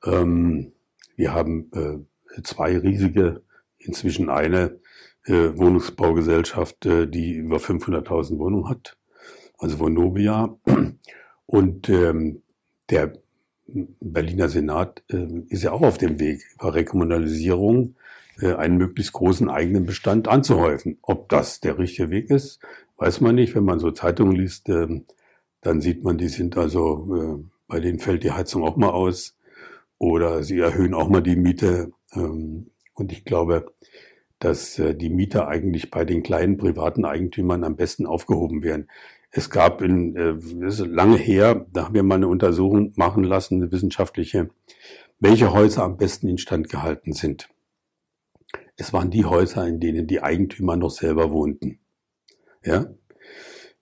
Ähm, 0.06 0.72
wir 1.16 1.34
haben 1.34 1.70
äh, 1.72 2.42
zwei 2.42 2.78
riesige, 2.78 3.42
inzwischen 3.78 4.30
eine 4.30 4.78
äh, 5.25 5.56
Wohnungsbaugesellschaft, 5.56 6.86
äh, 6.86 7.06
die 7.06 7.34
über 7.34 7.58
500.000 7.58 8.38
Wohnungen 8.38 8.68
hat, 8.68 8.96
also 9.58 9.78
Vonovia. 9.78 10.56
Und 11.46 11.88
ähm, 11.88 12.42
der 12.90 13.12
Berliner 13.66 14.48
Senat 14.48 15.02
äh, 15.10 15.26
ist 15.48 15.62
ja 15.62 15.72
auch 15.72 15.82
auf 15.82 15.98
dem 15.98 16.20
Weg, 16.20 16.42
über 16.54 16.75
Rekommunalisierung 16.75 17.96
äh, 18.40 18.54
einen 18.54 18.76
möglichst 18.76 19.12
großen 19.12 19.48
eigenen 19.48 19.86
Bestand 19.86 20.28
anzuhäufen. 20.28 20.98
Ob 21.02 21.28
das 21.28 21.60
der 21.60 21.78
richtige 21.78 22.10
Weg 22.10 22.30
ist, 22.30 22.60
weiß 22.96 23.20
man 23.20 23.34
nicht. 23.34 23.54
Wenn 23.54 23.64
man 23.64 23.80
so 23.80 23.90
Zeitungen 23.90 24.36
liest, 24.36 24.68
äh, 24.68 25.02
dann 25.62 25.80
sieht 25.80 26.04
man, 26.04 26.18
die 26.18 26.28
sind 26.28 26.56
also, 26.56 27.14
äh, 27.14 27.44
bei 27.66 27.80
denen 27.80 27.98
fällt 27.98 28.22
die 28.22 28.32
Heizung 28.32 28.62
auch 28.62 28.76
mal 28.76 28.90
aus. 28.90 29.36
Oder 29.98 30.42
sie 30.42 30.58
erhöhen 30.58 30.94
auch 30.94 31.08
mal 31.08 31.22
die 31.22 31.36
Miete. 31.36 31.92
Ähm, 32.12 32.70
und 32.94 33.12
ich 33.12 33.24
glaube, 33.24 33.72
dass 34.38 34.78
äh, 34.78 34.94
die 34.94 35.08
Mieter 35.08 35.48
eigentlich 35.48 35.90
bei 35.90 36.04
den 36.04 36.22
kleinen 36.22 36.56
privaten 36.56 37.04
Eigentümern 37.04 37.64
am 37.64 37.76
besten 37.76 38.06
aufgehoben 38.06 38.62
werden. 38.62 38.88
Es 39.30 39.50
gab 39.50 39.82
in, 39.82 40.16
äh, 40.16 40.34
das 40.60 40.80
ist 40.80 40.86
lange 40.86 41.16
her, 41.16 41.66
da 41.72 41.86
haben 41.86 41.94
wir 41.94 42.02
mal 42.02 42.16
eine 42.16 42.28
Untersuchung 42.28 42.92
machen 42.96 43.24
lassen, 43.24 43.56
eine 43.56 43.72
wissenschaftliche, 43.72 44.50
welche 45.18 45.52
Häuser 45.52 45.82
am 45.82 45.96
besten 45.96 46.28
instand 46.28 46.68
gehalten 46.68 47.12
sind. 47.12 47.48
Es 48.76 48.92
waren 48.92 49.10
die 49.10 49.24
Häuser, 49.24 49.66
in 49.66 49.80
denen 49.80 50.06
die 50.06 50.22
Eigentümer 50.22 50.76
noch 50.76 50.90
selber 50.90 51.30
wohnten. 51.30 51.80
Ja? 52.62 52.86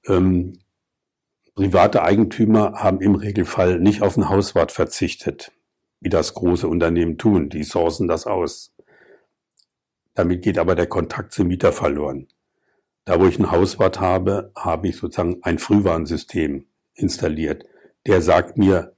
Ähm, 0.06 0.60
private 1.56 2.02
Eigentümer 2.02 2.74
haben 2.74 3.00
im 3.00 3.16
Regelfall 3.16 3.80
nicht 3.80 4.02
auf 4.02 4.14
den 4.14 4.28
Hauswart 4.28 4.70
verzichtet 4.70 5.52
wie 6.04 6.10
das 6.10 6.34
große 6.34 6.68
Unternehmen 6.68 7.16
tun. 7.16 7.48
Die 7.48 7.64
sourcen 7.64 8.06
das 8.06 8.26
aus. 8.26 8.74
Damit 10.14 10.42
geht 10.42 10.58
aber 10.58 10.74
der 10.74 10.86
Kontakt 10.86 11.32
zum 11.32 11.48
Mieter 11.48 11.72
verloren. 11.72 12.28
Da, 13.06 13.20
wo 13.20 13.26
ich 13.26 13.38
ein 13.38 13.50
Hauswart 13.50 14.00
habe, 14.00 14.52
habe 14.54 14.88
ich 14.88 14.96
sozusagen 14.96 15.38
ein 15.42 15.58
Frühwarnsystem 15.58 16.66
installiert. 16.94 17.64
Der 18.06 18.20
sagt 18.20 18.56
mir, 18.58 18.94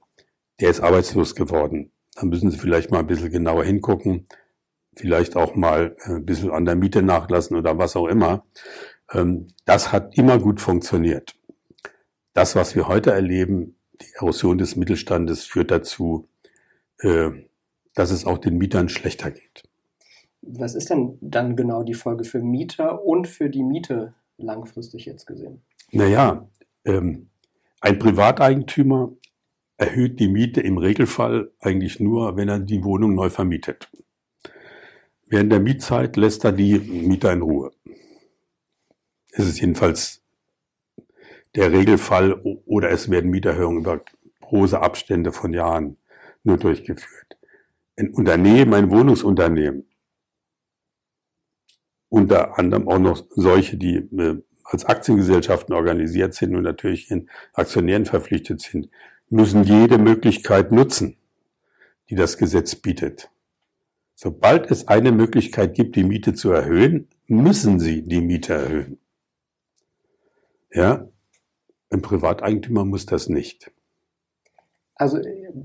der 0.60 0.70
ist 0.70 0.80
arbeitslos 0.80 1.34
geworden. 1.34 1.92
Da 2.14 2.26
müssen 2.26 2.50
Sie 2.50 2.58
vielleicht 2.58 2.90
mal 2.90 3.00
ein 3.00 3.06
bisschen 3.06 3.30
genauer 3.30 3.64
hingucken, 3.64 4.26
vielleicht 4.96 5.36
auch 5.36 5.54
mal 5.54 5.96
äh, 6.04 6.14
ein 6.14 6.24
bisschen 6.24 6.50
an 6.50 6.64
der 6.64 6.76
Miete 6.76 7.02
nachlassen 7.02 7.56
oder 7.56 7.78
was 7.78 7.94
auch 7.94 8.06
immer. 8.06 8.44
Ähm, 9.12 9.48
das 9.64 9.92
hat 9.92 10.16
immer 10.16 10.38
gut 10.38 10.60
funktioniert. 10.60 11.34
Das, 12.32 12.56
was 12.56 12.74
wir 12.74 12.88
heute 12.88 13.12
erleben, 13.12 13.76
die 14.00 14.12
Erosion 14.14 14.58
des 14.58 14.76
Mittelstandes 14.76 15.44
führt 15.44 15.70
dazu, 15.70 16.28
dass 16.98 18.10
es 18.10 18.24
auch 18.24 18.38
den 18.38 18.58
Mietern 18.58 18.88
schlechter 18.88 19.30
geht. 19.30 19.64
Was 20.42 20.74
ist 20.74 20.90
denn 20.90 21.18
dann 21.20 21.56
genau 21.56 21.82
die 21.82 21.94
Folge 21.94 22.24
für 22.24 22.40
Mieter 22.40 23.04
und 23.04 23.26
für 23.26 23.50
die 23.50 23.62
Miete 23.62 24.14
langfristig 24.38 25.06
jetzt 25.06 25.26
gesehen? 25.26 25.62
Naja, 25.92 26.48
ähm, 26.84 27.28
ein 27.80 27.98
Privateigentümer 27.98 29.12
erhöht 29.76 30.20
die 30.20 30.28
Miete 30.28 30.60
im 30.60 30.78
Regelfall 30.78 31.50
eigentlich 31.60 32.00
nur, 32.00 32.36
wenn 32.36 32.48
er 32.48 32.60
die 32.60 32.84
Wohnung 32.84 33.14
neu 33.14 33.28
vermietet. 33.28 33.90
Während 35.26 35.50
der 35.50 35.60
Mietzeit 35.60 36.16
lässt 36.16 36.44
er 36.44 36.52
die 36.52 36.78
Mieter 36.78 37.32
in 37.32 37.42
Ruhe. 37.42 37.72
Es 39.32 39.46
ist 39.46 39.60
jedenfalls 39.60 40.22
der 41.56 41.72
Regelfall 41.72 42.34
oder 42.64 42.90
es 42.90 43.10
werden 43.10 43.30
Mieterhöhungen 43.30 43.80
über 43.80 44.00
große 44.40 44.80
Abstände 44.80 45.32
von 45.32 45.52
Jahren 45.52 45.96
nur 46.46 46.56
durchgeführt. 46.56 47.36
Ein 47.96 48.10
Unternehmen, 48.10 48.74
ein 48.74 48.90
Wohnungsunternehmen, 48.90 49.86
unter 52.08 52.58
anderem 52.58 52.88
auch 52.88 52.98
noch 52.98 53.26
solche, 53.30 53.76
die 53.76 53.96
äh, 53.96 54.42
als 54.64 54.84
Aktiengesellschaften 54.84 55.74
organisiert 55.74 56.34
sind 56.34 56.54
und 56.54 56.62
natürlich 56.62 57.10
in 57.10 57.28
Aktionären 57.52 58.04
verpflichtet 58.04 58.60
sind, 58.60 58.88
müssen 59.28 59.64
jede 59.64 59.98
Möglichkeit 59.98 60.72
nutzen, 60.72 61.16
die 62.08 62.14
das 62.14 62.36
Gesetz 62.38 62.74
bietet. 62.74 63.30
Sobald 64.14 64.70
es 64.70 64.88
eine 64.88 65.12
Möglichkeit 65.12 65.74
gibt, 65.74 65.94
die 65.96 66.04
Miete 66.04 66.34
zu 66.34 66.50
erhöhen, 66.50 67.08
müssen 67.26 67.80
sie 67.80 68.02
die 68.02 68.20
Miete 68.20 68.54
erhöhen. 68.54 68.98
Ja, 70.72 71.08
ein 71.90 72.02
Privateigentümer 72.02 72.84
muss 72.84 73.06
das 73.06 73.28
nicht. 73.28 73.70
Also 74.96 75.20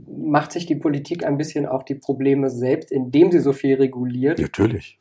macht 0.07 0.51
sich 0.51 0.65
die 0.65 0.75
Politik 0.75 1.25
ein 1.25 1.37
bisschen 1.37 1.65
auch 1.65 1.83
die 1.83 1.95
Probleme 1.95 2.49
selbst, 2.49 2.91
indem 2.91 3.31
sie 3.31 3.39
so 3.39 3.53
viel 3.53 3.75
reguliert? 3.75 4.39
Natürlich. 4.39 4.99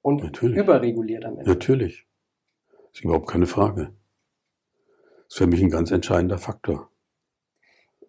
Und 0.00 0.22
Natürlich. 0.22 0.56
überreguliert 0.56 1.24
am 1.24 1.38
Ende? 1.38 1.50
Natürlich. 1.50 2.06
Das 2.68 3.00
ist 3.00 3.04
überhaupt 3.04 3.28
keine 3.28 3.46
Frage. 3.46 3.92
Das 5.26 5.34
ist 5.34 5.38
für 5.38 5.46
mich 5.46 5.62
ein 5.62 5.70
ganz 5.70 5.90
entscheidender 5.90 6.38
Faktor. 6.38 6.90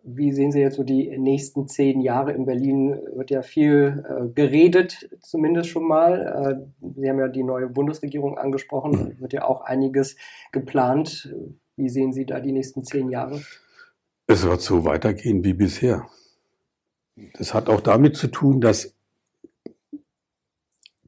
Wie 0.10 0.32
sehen 0.32 0.54
Sie 0.54 0.62
jetzt 0.62 0.78
so 0.78 0.84
die 0.84 1.18
nächsten 1.18 1.68
zehn 1.68 2.00
Jahre 2.00 2.32
in 2.32 2.46
Berlin? 2.46 2.98
Wird 3.14 3.30
ja 3.30 3.42
viel 3.42 4.06
äh, 4.08 4.30
geredet, 4.30 5.10
zumindest 5.22 5.70
schon 5.70 5.86
mal. 5.86 6.70
Äh, 6.82 6.88
Sie 6.96 7.10
haben 7.10 7.20
ja 7.20 7.28
die 7.28 7.44
neue 7.44 7.68
Bundesregierung 7.68 8.38
angesprochen. 8.38 8.92
Mhm. 8.92 9.20
Wird 9.20 9.34
ja 9.34 9.44
auch 9.44 9.62
einiges 9.62 10.16
geplant. 10.54 11.36
Wie 11.76 11.90
sehen 11.90 12.14
Sie 12.14 12.26
da 12.26 12.40
die 12.40 12.54
nächsten 12.54 12.86
zehn 12.86 13.10
Jahre? 13.10 13.42
Es 14.28 14.44
wird 14.44 14.62
so 14.62 14.84
weitergehen 14.84 15.44
wie 15.46 15.54
bisher. 15.54 16.08
Das 17.34 17.54
hat 17.54 17.70
auch 17.70 17.82
damit 17.82 18.18
zu 18.18 18.28
tun, 18.28 18.60
dass 18.60 18.94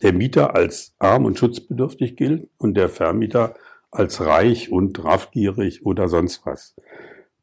der 0.02 0.14
Mieter 0.14 0.56
als 0.56 0.96
arm 1.00 1.26
und 1.26 1.38
schutzbedürftig 1.38 2.16
gilt 2.16 2.50
und 2.58 2.76
der 2.76 2.88
Vermieter 2.88 3.56
als 3.92 4.22
reich 4.22 4.72
und 4.72 5.04
raffgierig 5.04 5.86
oder 5.86 6.08
sonst 6.08 6.46
was. 6.46 6.76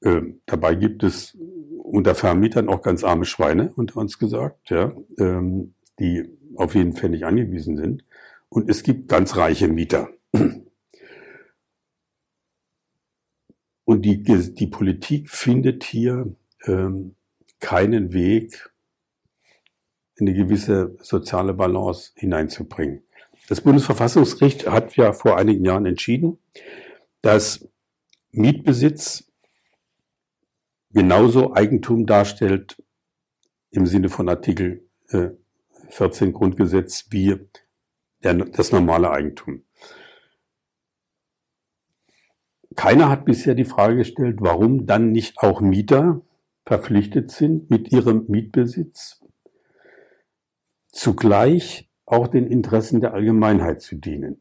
Ähm, 0.03 0.41
dabei 0.47 0.75
gibt 0.75 1.03
es 1.03 1.37
unter 1.83 2.15
Vermietern 2.15 2.69
auch 2.69 2.83
ganz 2.83 3.05
arme 3.05 3.27
Schweine, 3.27 3.73
unter 3.77 3.99
uns 3.99 4.19
gesagt, 4.19 4.71
ja, 4.71 4.93
ähm, 5.19 5.75
die 5.99 6.25
auf 6.57 6.75
jeden 6.75 6.95
nicht 7.11 7.25
angewiesen 7.25 7.77
sind. 7.77 8.05
Und 8.49 8.71
es 8.71 8.83
gibt 8.83 9.09
ganz 9.09 9.37
reiche 9.37 9.69
Mieter. 9.69 10.09
Und 13.87 14.03
die, 14.03 14.21
die 14.21 14.67
Politik 14.67 15.31
findet 15.31 15.85
hier 15.85 16.35
ähm, 16.67 17.15
keinen 17.61 18.13
Weg, 18.13 18.69
in 20.17 20.29
eine 20.29 20.37
gewisse 20.37 20.97
soziale 21.01 21.55
Balance 21.55 22.11
hineinzubringen. 22.17 23.05
Das 23.49 23.61
Bundesverfassungsgericht 23.61 24.69
hat 24.69 24.97
ja 24.97 25.13
vor 25.13 25.37
einigen 25.37 25.65
Jahren 25.65 25.87
entschieden, 25.87 26.39
dass 27.23 27.69
Mietbesitz 28.33 29.31
genauso 30.91 31.55
Eigentum 31.55 32.07
darstellt 32.07 32.83
im 33.71 33.87
Sinne 33.87 34.09
von 34.09 34.29
Artikel 34.29 34.89
äh, 35.11 35.29
14 35.91 36.33
Grundgesetz 36.33 37.07
wie 37.11 37.37
der, 38.25 38.35
das 38.35 38.73
normale 38.73 39.13
Eigentum. 39.13 39.63
Keiner 42.77 43.09
hat 43.09 43.25
bisher 43.25 43.55
die 43.55 43.65
Frage 43.65 43.97
gestellt, 43.97 44.37
warum 44.41 44.87
dann 44.87 45.11
nicht 45.11 45.39
auch 45.39 45.61
Mieter 45.61 46.21
verpflichtet 46.65 47.31
sind, 47.31 47.71
mit 47.71 47.91
ihrem 47.91 48.27
Mietbesitz 48.29 49.25
zugleich 50.89 51.91
auch 52.05 52.29
den 52.29 52.47
Interessen 52.47 53.01
der 53.01 53.15
Allgemeinheit 53.15 53.83
zu 53.83 53.97
dienen. 53.97 54.41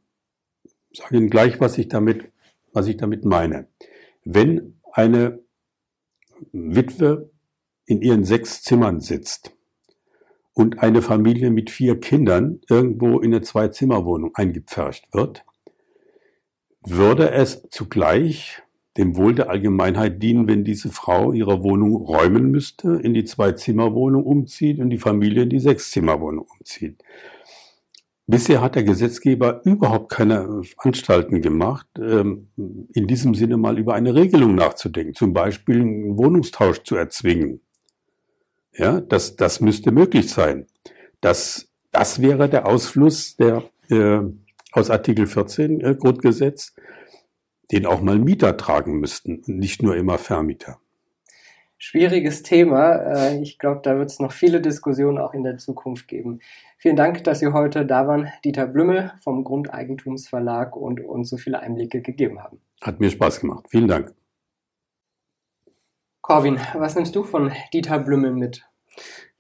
Ich 0.90 1.00
sage 1.00 1.18
Ihnen 1.18 1.30
gleich, 1.30 1.60
was 1.60 1.78
ich 1.78 1.88
damit, 1.88 2.32
was 2.72 2.88
ich 2.88 2.98
damit 2.98 3.26
meine. 3.26 3.68
Wenn 4.24 4.80
eine 4.92 5.40
Witwe 6.52 7.30
in 7.86 8.02
ihren 8.02 8.24
sechs 8.24 8.64
Zimmern 8.64 9.00
sitzt 9.00 9.56
und 10.54 10.80
eine 10.80 11.02
Familie 11.02 11.52
mit 11.52 11.70
vier 11.70 12.00
Kindern 12.00 12.62
irgendwo 12.70 13.20
in 13.20 13.34
eine 13.34 13.42
Zwei-Zimmer-Wohnung 13.42 14.34
eingepfercht 14.36 15.14
wird, 15.14 15.46
würde 16.86 17.32
es 17.32 17.64
zugleich 17.70 18.62
dem 18.98 19.18
Wohl 19.18 19.36
der 19.36 19.50
Allgemeinheit 19.50 20.24
dienen, 20.24 20.48
wenn 20.48 20.64
diese 20.64 20.90
Frau 20.90 21.34
ihre 21.34 21.64
Wohnung 21.64 21.96
räumen 21.96 22.50
müsste, 22.52 22.96
in 22.96 23.14
die 23.14 23.26
Zwei-Zimmer-Wohnung 23.26 24.24
umzieht 24.24 24.80
und 24.80 24.90
die 24.90 24.98
Familie 24.98 25.44
in 25.44 25.50
die 25.50 25.60
Sechs-Zimmer-Wohnung 25.60 26.48
umzieht. 26.60 27.04
Bisher 28.28 28.62
hat 28.62 28.76
der 28.76 28.84
Gesetzgeber 28.84 29.62
überhaupt 29.66 30.10
keine 30.10 30.62
Anstalten 30.78 31.42
gemacht, 31.42 31.88
ähm, 32.00 32.48
in 32.94 33.06
diesem 33.06 33.36
Sinne 33.36 33.58
mal 33.58 33.78
über 33.78 33.94
eine 33.94 34.16
Regelung 34.16 34.56
nachzudenken, 34.56 35.14
zum 35.14 35.34
Beispiel 35.34 35.82
einen 35.82 36.18
Wohnungstausch 36.18 36.82
zu 36.84 36.96
erzwingen. 36.96 37.62
Ja, 38.74 39.00
das, 39.00 39.36
das 39.36 39.60
müsste 39.60 39.92
möglich 39.92 40.30
sein. 40.30 40.66
Das, 41.22 41.70
das 41.92 42.22
wäre 42.22 42.50
der 42.50 42.66
Ausfluss 42.66 43.36
der, 43.36 43.64
äh, 43.90 44.22
aus 44.76 44.90
Artikel 44.90 45.26
14 45.26 45.82
äh, 45.82 45.96
Grundgesetz, 45.96 46.76
den 47.72 47.86
auch 47.86 48.02
mal 48.02 48.20
Mieter 48.20 48.58
tragen 48.58 49.00
müssten 49.00 49.38
und 49.38 49.58
nicht 49.58 49.82
nur 49.82 49.96
immer 49.96 50.18
Vermieter. 50.18 50.80
Schwieriges 51.78 52.44
Thema. 52.44 52.96
Äh, 52.96 53.42
ich 53.42 53.58
glaube, 53.58 53.82
da 53.84 53.98
wird 53.98 54.12
es 54.12 54.20
noch 54.20 54.32
viele 54.32 54.62
Diskussionen 54.62 55.18
auch 55.18 55.34
in 55.34 55.44
der 55.44 55.58
Zukunft 55.58 56.08
geben. 56.08 56.40
Vielen 56.78 56.96
Dank, 56.96 57.24
dass 57.24 57.40
Sie 57.40 57.52
heute 57.54 57.86
da 57.86 58.08
waren, 58.08 58.30
Dieter 58.44 58.68
Blümmel 58.68 59.14
vom 59.22 59.44
Grundeigentumsverlag 59.44 60.76
und 60.76 61.00
uns 61.00 61.30
so 61.30 61.38
viele 61.38 61.60
Einblicke 61.60 62.02
gegeben 62.02 62.44
haben. 62.44 62.60
Hat 62.82 63.00
mir 63.00 63.10
Spaß 63.10 63.40
gemacht. 63.40 63.68
Vielen 63.70 63.88
Dank. 63.88 64.14
Corwin, 66.22 66.60
was 66.74 66.96
nimmst 66.96 67.16
du 67.16 67.24
von 67.24 67.52
Dieter 67.72 68.00
Blümmel 68.00 68.32
mit? 68.32 68.66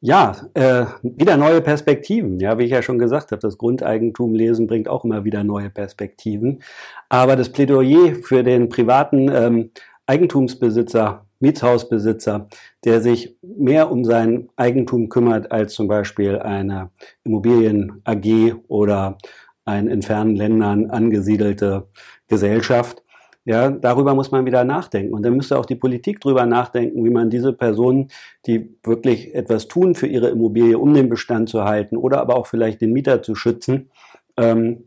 Ja, 0.06 0.36
äh, 0.54 0.86
wieder 1.02 1.36
neue 1.36 1.62
Perspektiven. 1.62 2.40
Ja, 2.40 2.60
wie 2.60 2.66
ich 2.66 2.70
ja 2.70 2.84
schon 2.84 3.00
gesagt 3.00 3.32
habe, 3.32 3.40
das 3.40 3.58
Grundeigentum 3.58 4.36
lesen 4.36 4.68
bringt 4.68 4.88
auch 4.88 5.04
immer 5.04 5.26
wieder 5.26 5.44
neue 5.44 5.72
Perspektiven. 5.72 6.62
Aber 7.10 7.36
das 7.36 7.52
Plädoyer 7.52 8.14
für 8.14 8.44
den 8.44 8.70
privaten 8.70 9.32
ähm, 9.34 9.72
Eigentumsbesitzer, 10.06 11.26
Mietshausbesitzer, 11.40 12.48
der 12.84 13.02
sich 13.02 13.36
mehr 13.42 13.92
um 13.92 14.06
sein 14.06 14.48
Eigentum 14.58 15.10
kümmert 15.10 15.52
als 15.52 15.74
zum 15.74 15.88
Beispiel 15.88 16.38
eine 16.38 16.92
Immobilien 17.24 18.04
AG 18.04 18.58
oder 18.68 19.18
ein 19.66 19.88
in 19.88 20.04
fernen 20.04 20.36
Ländern 20.36 20.92
angesiedelte 20.92 21.88
Gesellschaft, 22.28 23.02
ja, 23.46 23.70
darüber 23.70 24.16
muss 24.16 24.32
man 24.32 24.46
wieder 24.46 24.64
nachdenken. 24.64 25.14
Und 25.14 25.24
dann 25.24 25.36
müsste 25.36 25.58
auch 25.58 25.68
die 25.68 25.76
Politik 25.76 26.20
drüber 26.20 26.48
nachdenken, 26.48 27.06
wie 27.06 27.12
man 27.12 27.30
diese 27.30 27.54
Personen, 27.54 28.10
die 28.48 28.76
wirklich 28.84 29.36
etwas 29.36 29.68
tun 29.68 29.94
für 29.94 30.08
ihre 30.08 30.30
Immobilie, 30.30 30.80
um 30.80 30.94
den 30.96 31.10
Bestand 31.10 31.50
zu 31.50 31.64
halten 31.64 31.96
oder 31.96 32.20
aber 32.20 32.36
auch 32.36 32.48
vielleicht 32.48 32.82
den 32.82 32.92
Mieter 32.92 33.22
zu 33.22 33.36
schützen, 33.36 33.92
ähm, 34.36 34.86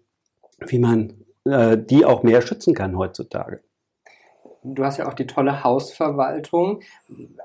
wie 0.66 0.80
man 0.80 1.14
äh, 1.44 1.78
die 1.78 2.04
auch 2.04 2.24
mehr 2.24 2.42
schützen 2.42 2.74
kann 2.74 2.98
heutzutage. 2.98 3.60
Du 4.64 4.84
hast 4.84 4.98
ja 4.98 5.08
auch 5.08 5.14
die 5.14 5.28
tolle 5.28 5.62
Hausverwaltung. 5.62 6.80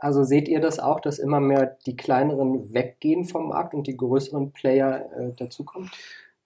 Also 0.01 0.23
seht 0.23 0.47
ihr 0.47 0.59
das 0.61 0.79
auch, 0.79 0.99
dass 0.99 1.19
immer 1.19 1.39
mehr 1.39 1.77
die 1.85 1.95
kleineren 1.95 2.73
weggehen 2.73 3.25
vom 3.25 3.49
Markt 3.49 3.75
und 3.75 3.85
die 3.85 3.95
größeren 3.95 4.51
Player 4.51 5.05
äh, 5.15 5.31
dazukommen? 5.37 5.91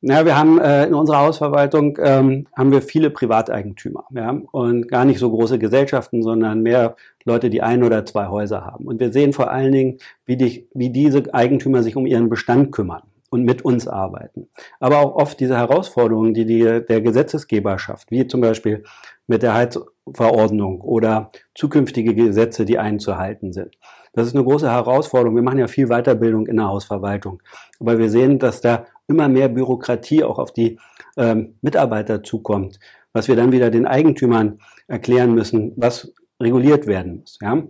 Ja, 0.02 0.26
wir 0.26 0.38
haben 0.38 0.60
äh, 0.62 0.86
in 0.86 0.94
unserer 0.94 1.22
Hausverwaltung 1.22 1.98
ähm, 2.00 2.46
haben 2.56 2.72
wir 2.72 2.84
viele 2.84 3.10
Privateigentümer 3.10 4.06
ja, 4.14 4.40
und 4.52 4.88
gar 4.88 5.06
nicht 5.06 5.18
so 5.18 5.32
große 5.32 5.58
Gesellschaften, 5.58 6.22
sondern 6.22 6.62
mehr 6.62 6.96
Leute, 7.26 7.50
die 7.50 7.64
ein 7.64 7.84
oder 7.84 8.06
zwei 8.06 8.28
Häuser 8.28 8.64
haben. 8.64 8.86
Und 8.86 9.00
wir 9.00 9.12
sehen 9.12 9.34
vor 9.34 9.50
allen 9.50 9.72
Dingen, 9.72 9.98
wie, 10.26 10.38
die, 10.38 10.68
wie 10.76 10.92
diese 10.92 11.34
Eigentümer 11.34 11.82
sich 11.82 11.96
um 11.96 12.06
ihren 12.06 12.30
Bestand 12.30 12.72
kümmern 12.72 13.02
und 13.32 13.44
mit 13.44 13.66
uns 13.66 13.88
arbeiten. 13.88 14.48
Aber 14.80 15.00
auch 15.00 15.16
oft 15.16 15.40
diese 15.40 15.58
Herausforderungen, 15.58 16.36
die, 16.36 16.46
die 16.46 16.62
der 16.62 17.02
Gesetzesgeber 17.02 17.80
schafft, 17.80 18.12
wie 18.12 18.28
zum 18.28 18.40
Beispiel 18.40 18.84
mit 19.26 19.42
der 19.42 19.56
Heizverordnung 19.56 20.80
oder 20.82 21.32
zukünftige 21.56 22.14
Gesetze, 22.14 22.66
die 22.66 22.78
einzuhalten 22.78 23.52
sind. 23.52 23.78
Das 24.14 24.28
ist 24.28 24.36
eine 24.36 24.44
große 24.44 24.72
Herausforderung. 24.72 25.36
Wir 25.36 25.44
machen 25.44 25.60
ja 25.60 25.68
viel 25.68 25.88
Weiterbildung 25.88 26.48
in 26.48 26.58
der 26.58 26.70
Hausverwaltung. 26.70 27.42
Aber 27.80 27.98
wir 27.98 28.10
sehen, 28.10 28.40
dass 28.40 28.62
da 28.62 28.86
immer 29.08 29.28
mehr 29.28 29.50
Bürokratie 29.50 30.24
auch 30.24 30.40
auf 30.40 30.52
die 30.52 30.80
ähm, 31.18 31.56
Mitarbeiter 31.62 32.24
zukommt, 32.24 32.80
was 33.14 33.28
wir 33.28 33.36
dann 33.36 33.52
wieder 33.52 33.70
den 33.70 33.88
Eigentümern 33.88 34.60
erklären 34.88 35.34
müssen, 35.34 35.74
was 35.76 36.14
reguliert 36.42 36.88
werden 36.88 37.20
muss. 37.20 37.40
Ja? 37.42 37.64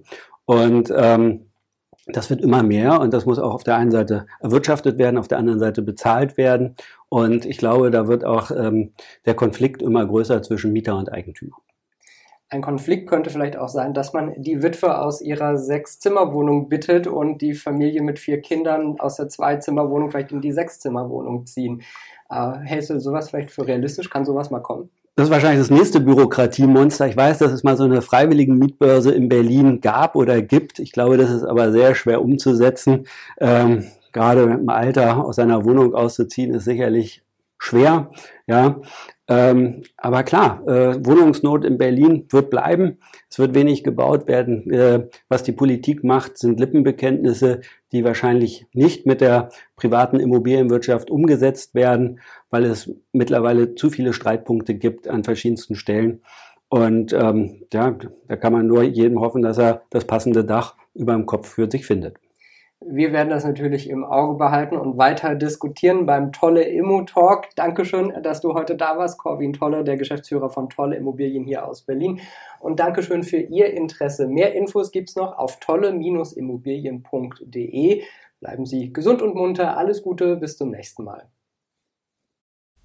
Und 0.46 0.92
ähm, 0.96 1.48
das 2.08 2.30
wird 2.30 2.42
immer 2.42 2.64
mehr 2.64 3.02
und 3.02 3.14
das 3.14 3.26
muss 3.26 3.38
auch 3.38 3.54
auf 3.54 3.64
der 3.64 3.76
einen 3.76 3.92
Seite 3.92 4.28
erwirtschaftet 4.40 4.98
werden, 4.98 5.18
auf 5.18 5.28
der 5.28 5.38
anderen 5.38 5.60
Seite 5.60 5.82
bezahlt 5.82 6.38
werden. 6.38 6.76
Und 7.10 7.46
ich 7.46 7.58
glaube, 7.58 7.92
da 7.92 8.08
wird 8.08 8.24
auch 8.24 8.50
ähm, 8.52 8.94
der 9.26 9.34
Konflikt 9.34 9.82
immer 9.82 10.06
größer 10.06 10.42
zwischen 10.42 10.72
Mieter 10.72 10.98
und 10.98 11.12
Eigentümer. 11.12 11.58
Ein 12.50 12.62
Konflikt 12.62 13.10
könnte 13.10 13.30
vielleicht 13.30 13.58
auch 13.58 13.68
sein, 13.68 13.94
dass 13.94 14.14
man 14.14 14.34
die 14.38 14.64
Witwe 14.64 15.02
aus 15.02 15.22
ihrer 15.22 15.58
Sechs-Zimmer-Wohnung 15.58 16.70
bittet 16.70 17.06
und 17.06 17.42
die 17.42 17.54
Familie 17.54 18.02
mit 18.02 18.20
vier 18.20 18.40
Kindern 18.42 19.00
aus 19.00 19.18
der 19.18 19.28
Zwei-Zimmer-Wohnung 19.28 20.12
vielleicht 20.12 20.32
in 20.32 20.40
die 20.40 20.54
Sechs-Zimmer-Wohnung 20.54 21.46
ziehen. 21.46 21.82
Äh, 22.30 22.54
hältst 22.64 22.90
du 22.90 23.00
sowas 23.02 23.30
vielleicht 23.30 23.52
für 23.52 23.68
realistisch? 23.68 24.10
Kann 24.10 24.24
sowas 24.24 24.50
mal 24.50 24.62
kommen? 24.62 24.90
Das 25.18 25.26
ist 25.26 25.32
wahrscheinlich 25.32 25.68
das 25.68 25.72
nächste 25.72 26.00
Bürokratiemonster. 26.00 27.08
Ich 27.08 27.18
weiß, 27.18 27.40
dass 27.40 27.52
es 27.52 27.64
mal 27.64 27.76
so 27.76 27.84
eine 27.84 28.02
freiwillige 28.02 28.54
Mietbörse 28.54 29.12
in 29.12 29.30
Berlin 29.30 29.82
gab 29.82 30.16
oder 30.16 30.42
gibt. 30.42 30.80
Ich 30.80 30.92
glaube, 30.92 31.18
das 31.18 31.32
ist 31.32 31.44
aber 31.44 31.72
sehr 31.72 31.96
schwer 31.96 32.22
umzusetzen. 32.22 33.08
Ähm, 33.40 33.84
gerade 34.14 34.44
im 34.44 34.70
Alter 34.70 35.26
aus 35.26 35.38
seiner 35.38 35.66
Wohnung 35.66 35.96
auszuziehen, 35.96 36.54
ist 36.54 36.66
sicherlich 36.66 37.24
schwer. 37.58 38.12
Ja, 38.46 38.80
ähm, 39.28 39.84
aber 39.98 40.24
klar, 40.24 40.62
äh, 40.68 41.06
Wohnungsnot 41.06 41.66
in 41.66 41.78
Berlin 41.78 42.26
wird 42.30 42.50
bleiben. 42.50 42.98
Es 43.30 43.40
wird 43.40 43.54
wenig 43.54 43.84
gebaut 43.84 44.28
werden. 44.28 44.72
Äh, 44.72 45.08
was 45.28 45.44
die 45.44 45.52
Politik 45.52 46.04
macht, 46.04 46.38
sind 46.38 46.60
Lippenbekenntnisse, 46.60 47.62
die 47.92 48.04
wahrscheinlich 48.04 48.68
nicht 48.74 49.06
mit 49.06 49.22
der 49.22 49.50
privaten 49.76 50.20
Immobilienwirtschaft 50.20 51.10
umgesetzt 51.10 51.76
werden 51.76 52.20
weil 52.50 52.66
es 52.66 52.92
mittlerweile 53.12 53.76
zu 53.76 53.90
viele 53.90 54.14
Streitpunkte 54.14 54.76
gibt 54.76 55.08
an 55.08 55.24
verschiedensten 55.24 55.76
Stellen. 55.76 56.22
Und 56.70 57.14
ähm, 57.14 57.64
ja, 57.72 57.96
da 58.28 58.36
kann 58.36 58.54
man 58.54 58.68
nur 58.68 58.84
jedem 58.84 59.20
hoffen, 59.22 59.42
dass 59.42 59.58
er 59.58 59.84
das 59.90 60.06
passende 60.06 60.44
Dach 60.44 60.76
über 60.94 61.14
dem 61.14 61.26
Kopf 61.26 61.50
für 61.50 61.70
sich 61.70 61.86
findet. 61.86 62.18
Wir 62.90 63.12
werden 63.12 63.30
das 63.30 63.44
natürlich 63.44 63.90
im 63.90 64.06
Auge 64.06 64.38
behalten 64.38 64.78
und 64.78 64.98
weiter 64.98 65.36
diskutieren 65.36 66.06
beim 66.06 66.32
Tolle 66.32 66.64
Immo 66.64 67.02
Talk. 67.02 67.54
Dankeschön, 67.58 68.14
dass 68.24 68.40
du 68.40 68.54
heute 68.54 68.78
da 68.78 68.98
warst, 68.98 69.18
Corwin 69.18 69.52
Tolle, 69.52 69.84
der 69.84 69.98
Geschäftsführer 69.98 70.50
von 70.50 70.70
Tolle 70.70 70.96
Immobilien 70.96 71.44
hier 71.44 71.68
aus 71.68 71.82
Berlin. 71.82 72.22
Und 72.62 72.80
Dankeschön 72.80 73.24
für 73.24 73.40
Ihr 73.40 73.74
Interesse. 73.74 74.30
Mehr 74.30 74.56
Infos 74.56 74.94
gibt's 74.94 75.18
noch 75.18 75.38
auf 75.38 75.60
tolle-immobilien.de. 75.60 78.04
Bleiben 78.40 78.66
Sie 78.66 78.94
gesund 78.94 79.22
und 79.22 79.36
munter. 79.36 79.76
Alles 79.76 80.02
Gute, 80.02 80.38
bis 80.38 80.56
zum 80.56 80.72
nächsten 80.72 81.04
Mal. 81.04 81.28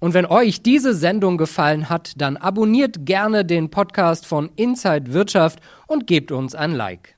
Und 0.01 0.13
wenn 0.13 0.25
euch 0.25 0.61
diese 0.61 0.93
Sendung 0.93 1.37
gefallen 1.37 1.89
hat, 1.89 2.19
dann 2.19 2.35
abonniert 2.35 3.05
gerne 3.05 3.45
den 3.45 3.69
Podcast 3.69 4.25
von 4.25 4.51
Inside 4.57 5.13
Wirtschaft 5.13 5.61
und 5.87 6.07
gebt 6.07 6.33
uns 6.33 6.55
ein 6.55 6.73
Like. 6.73 7.15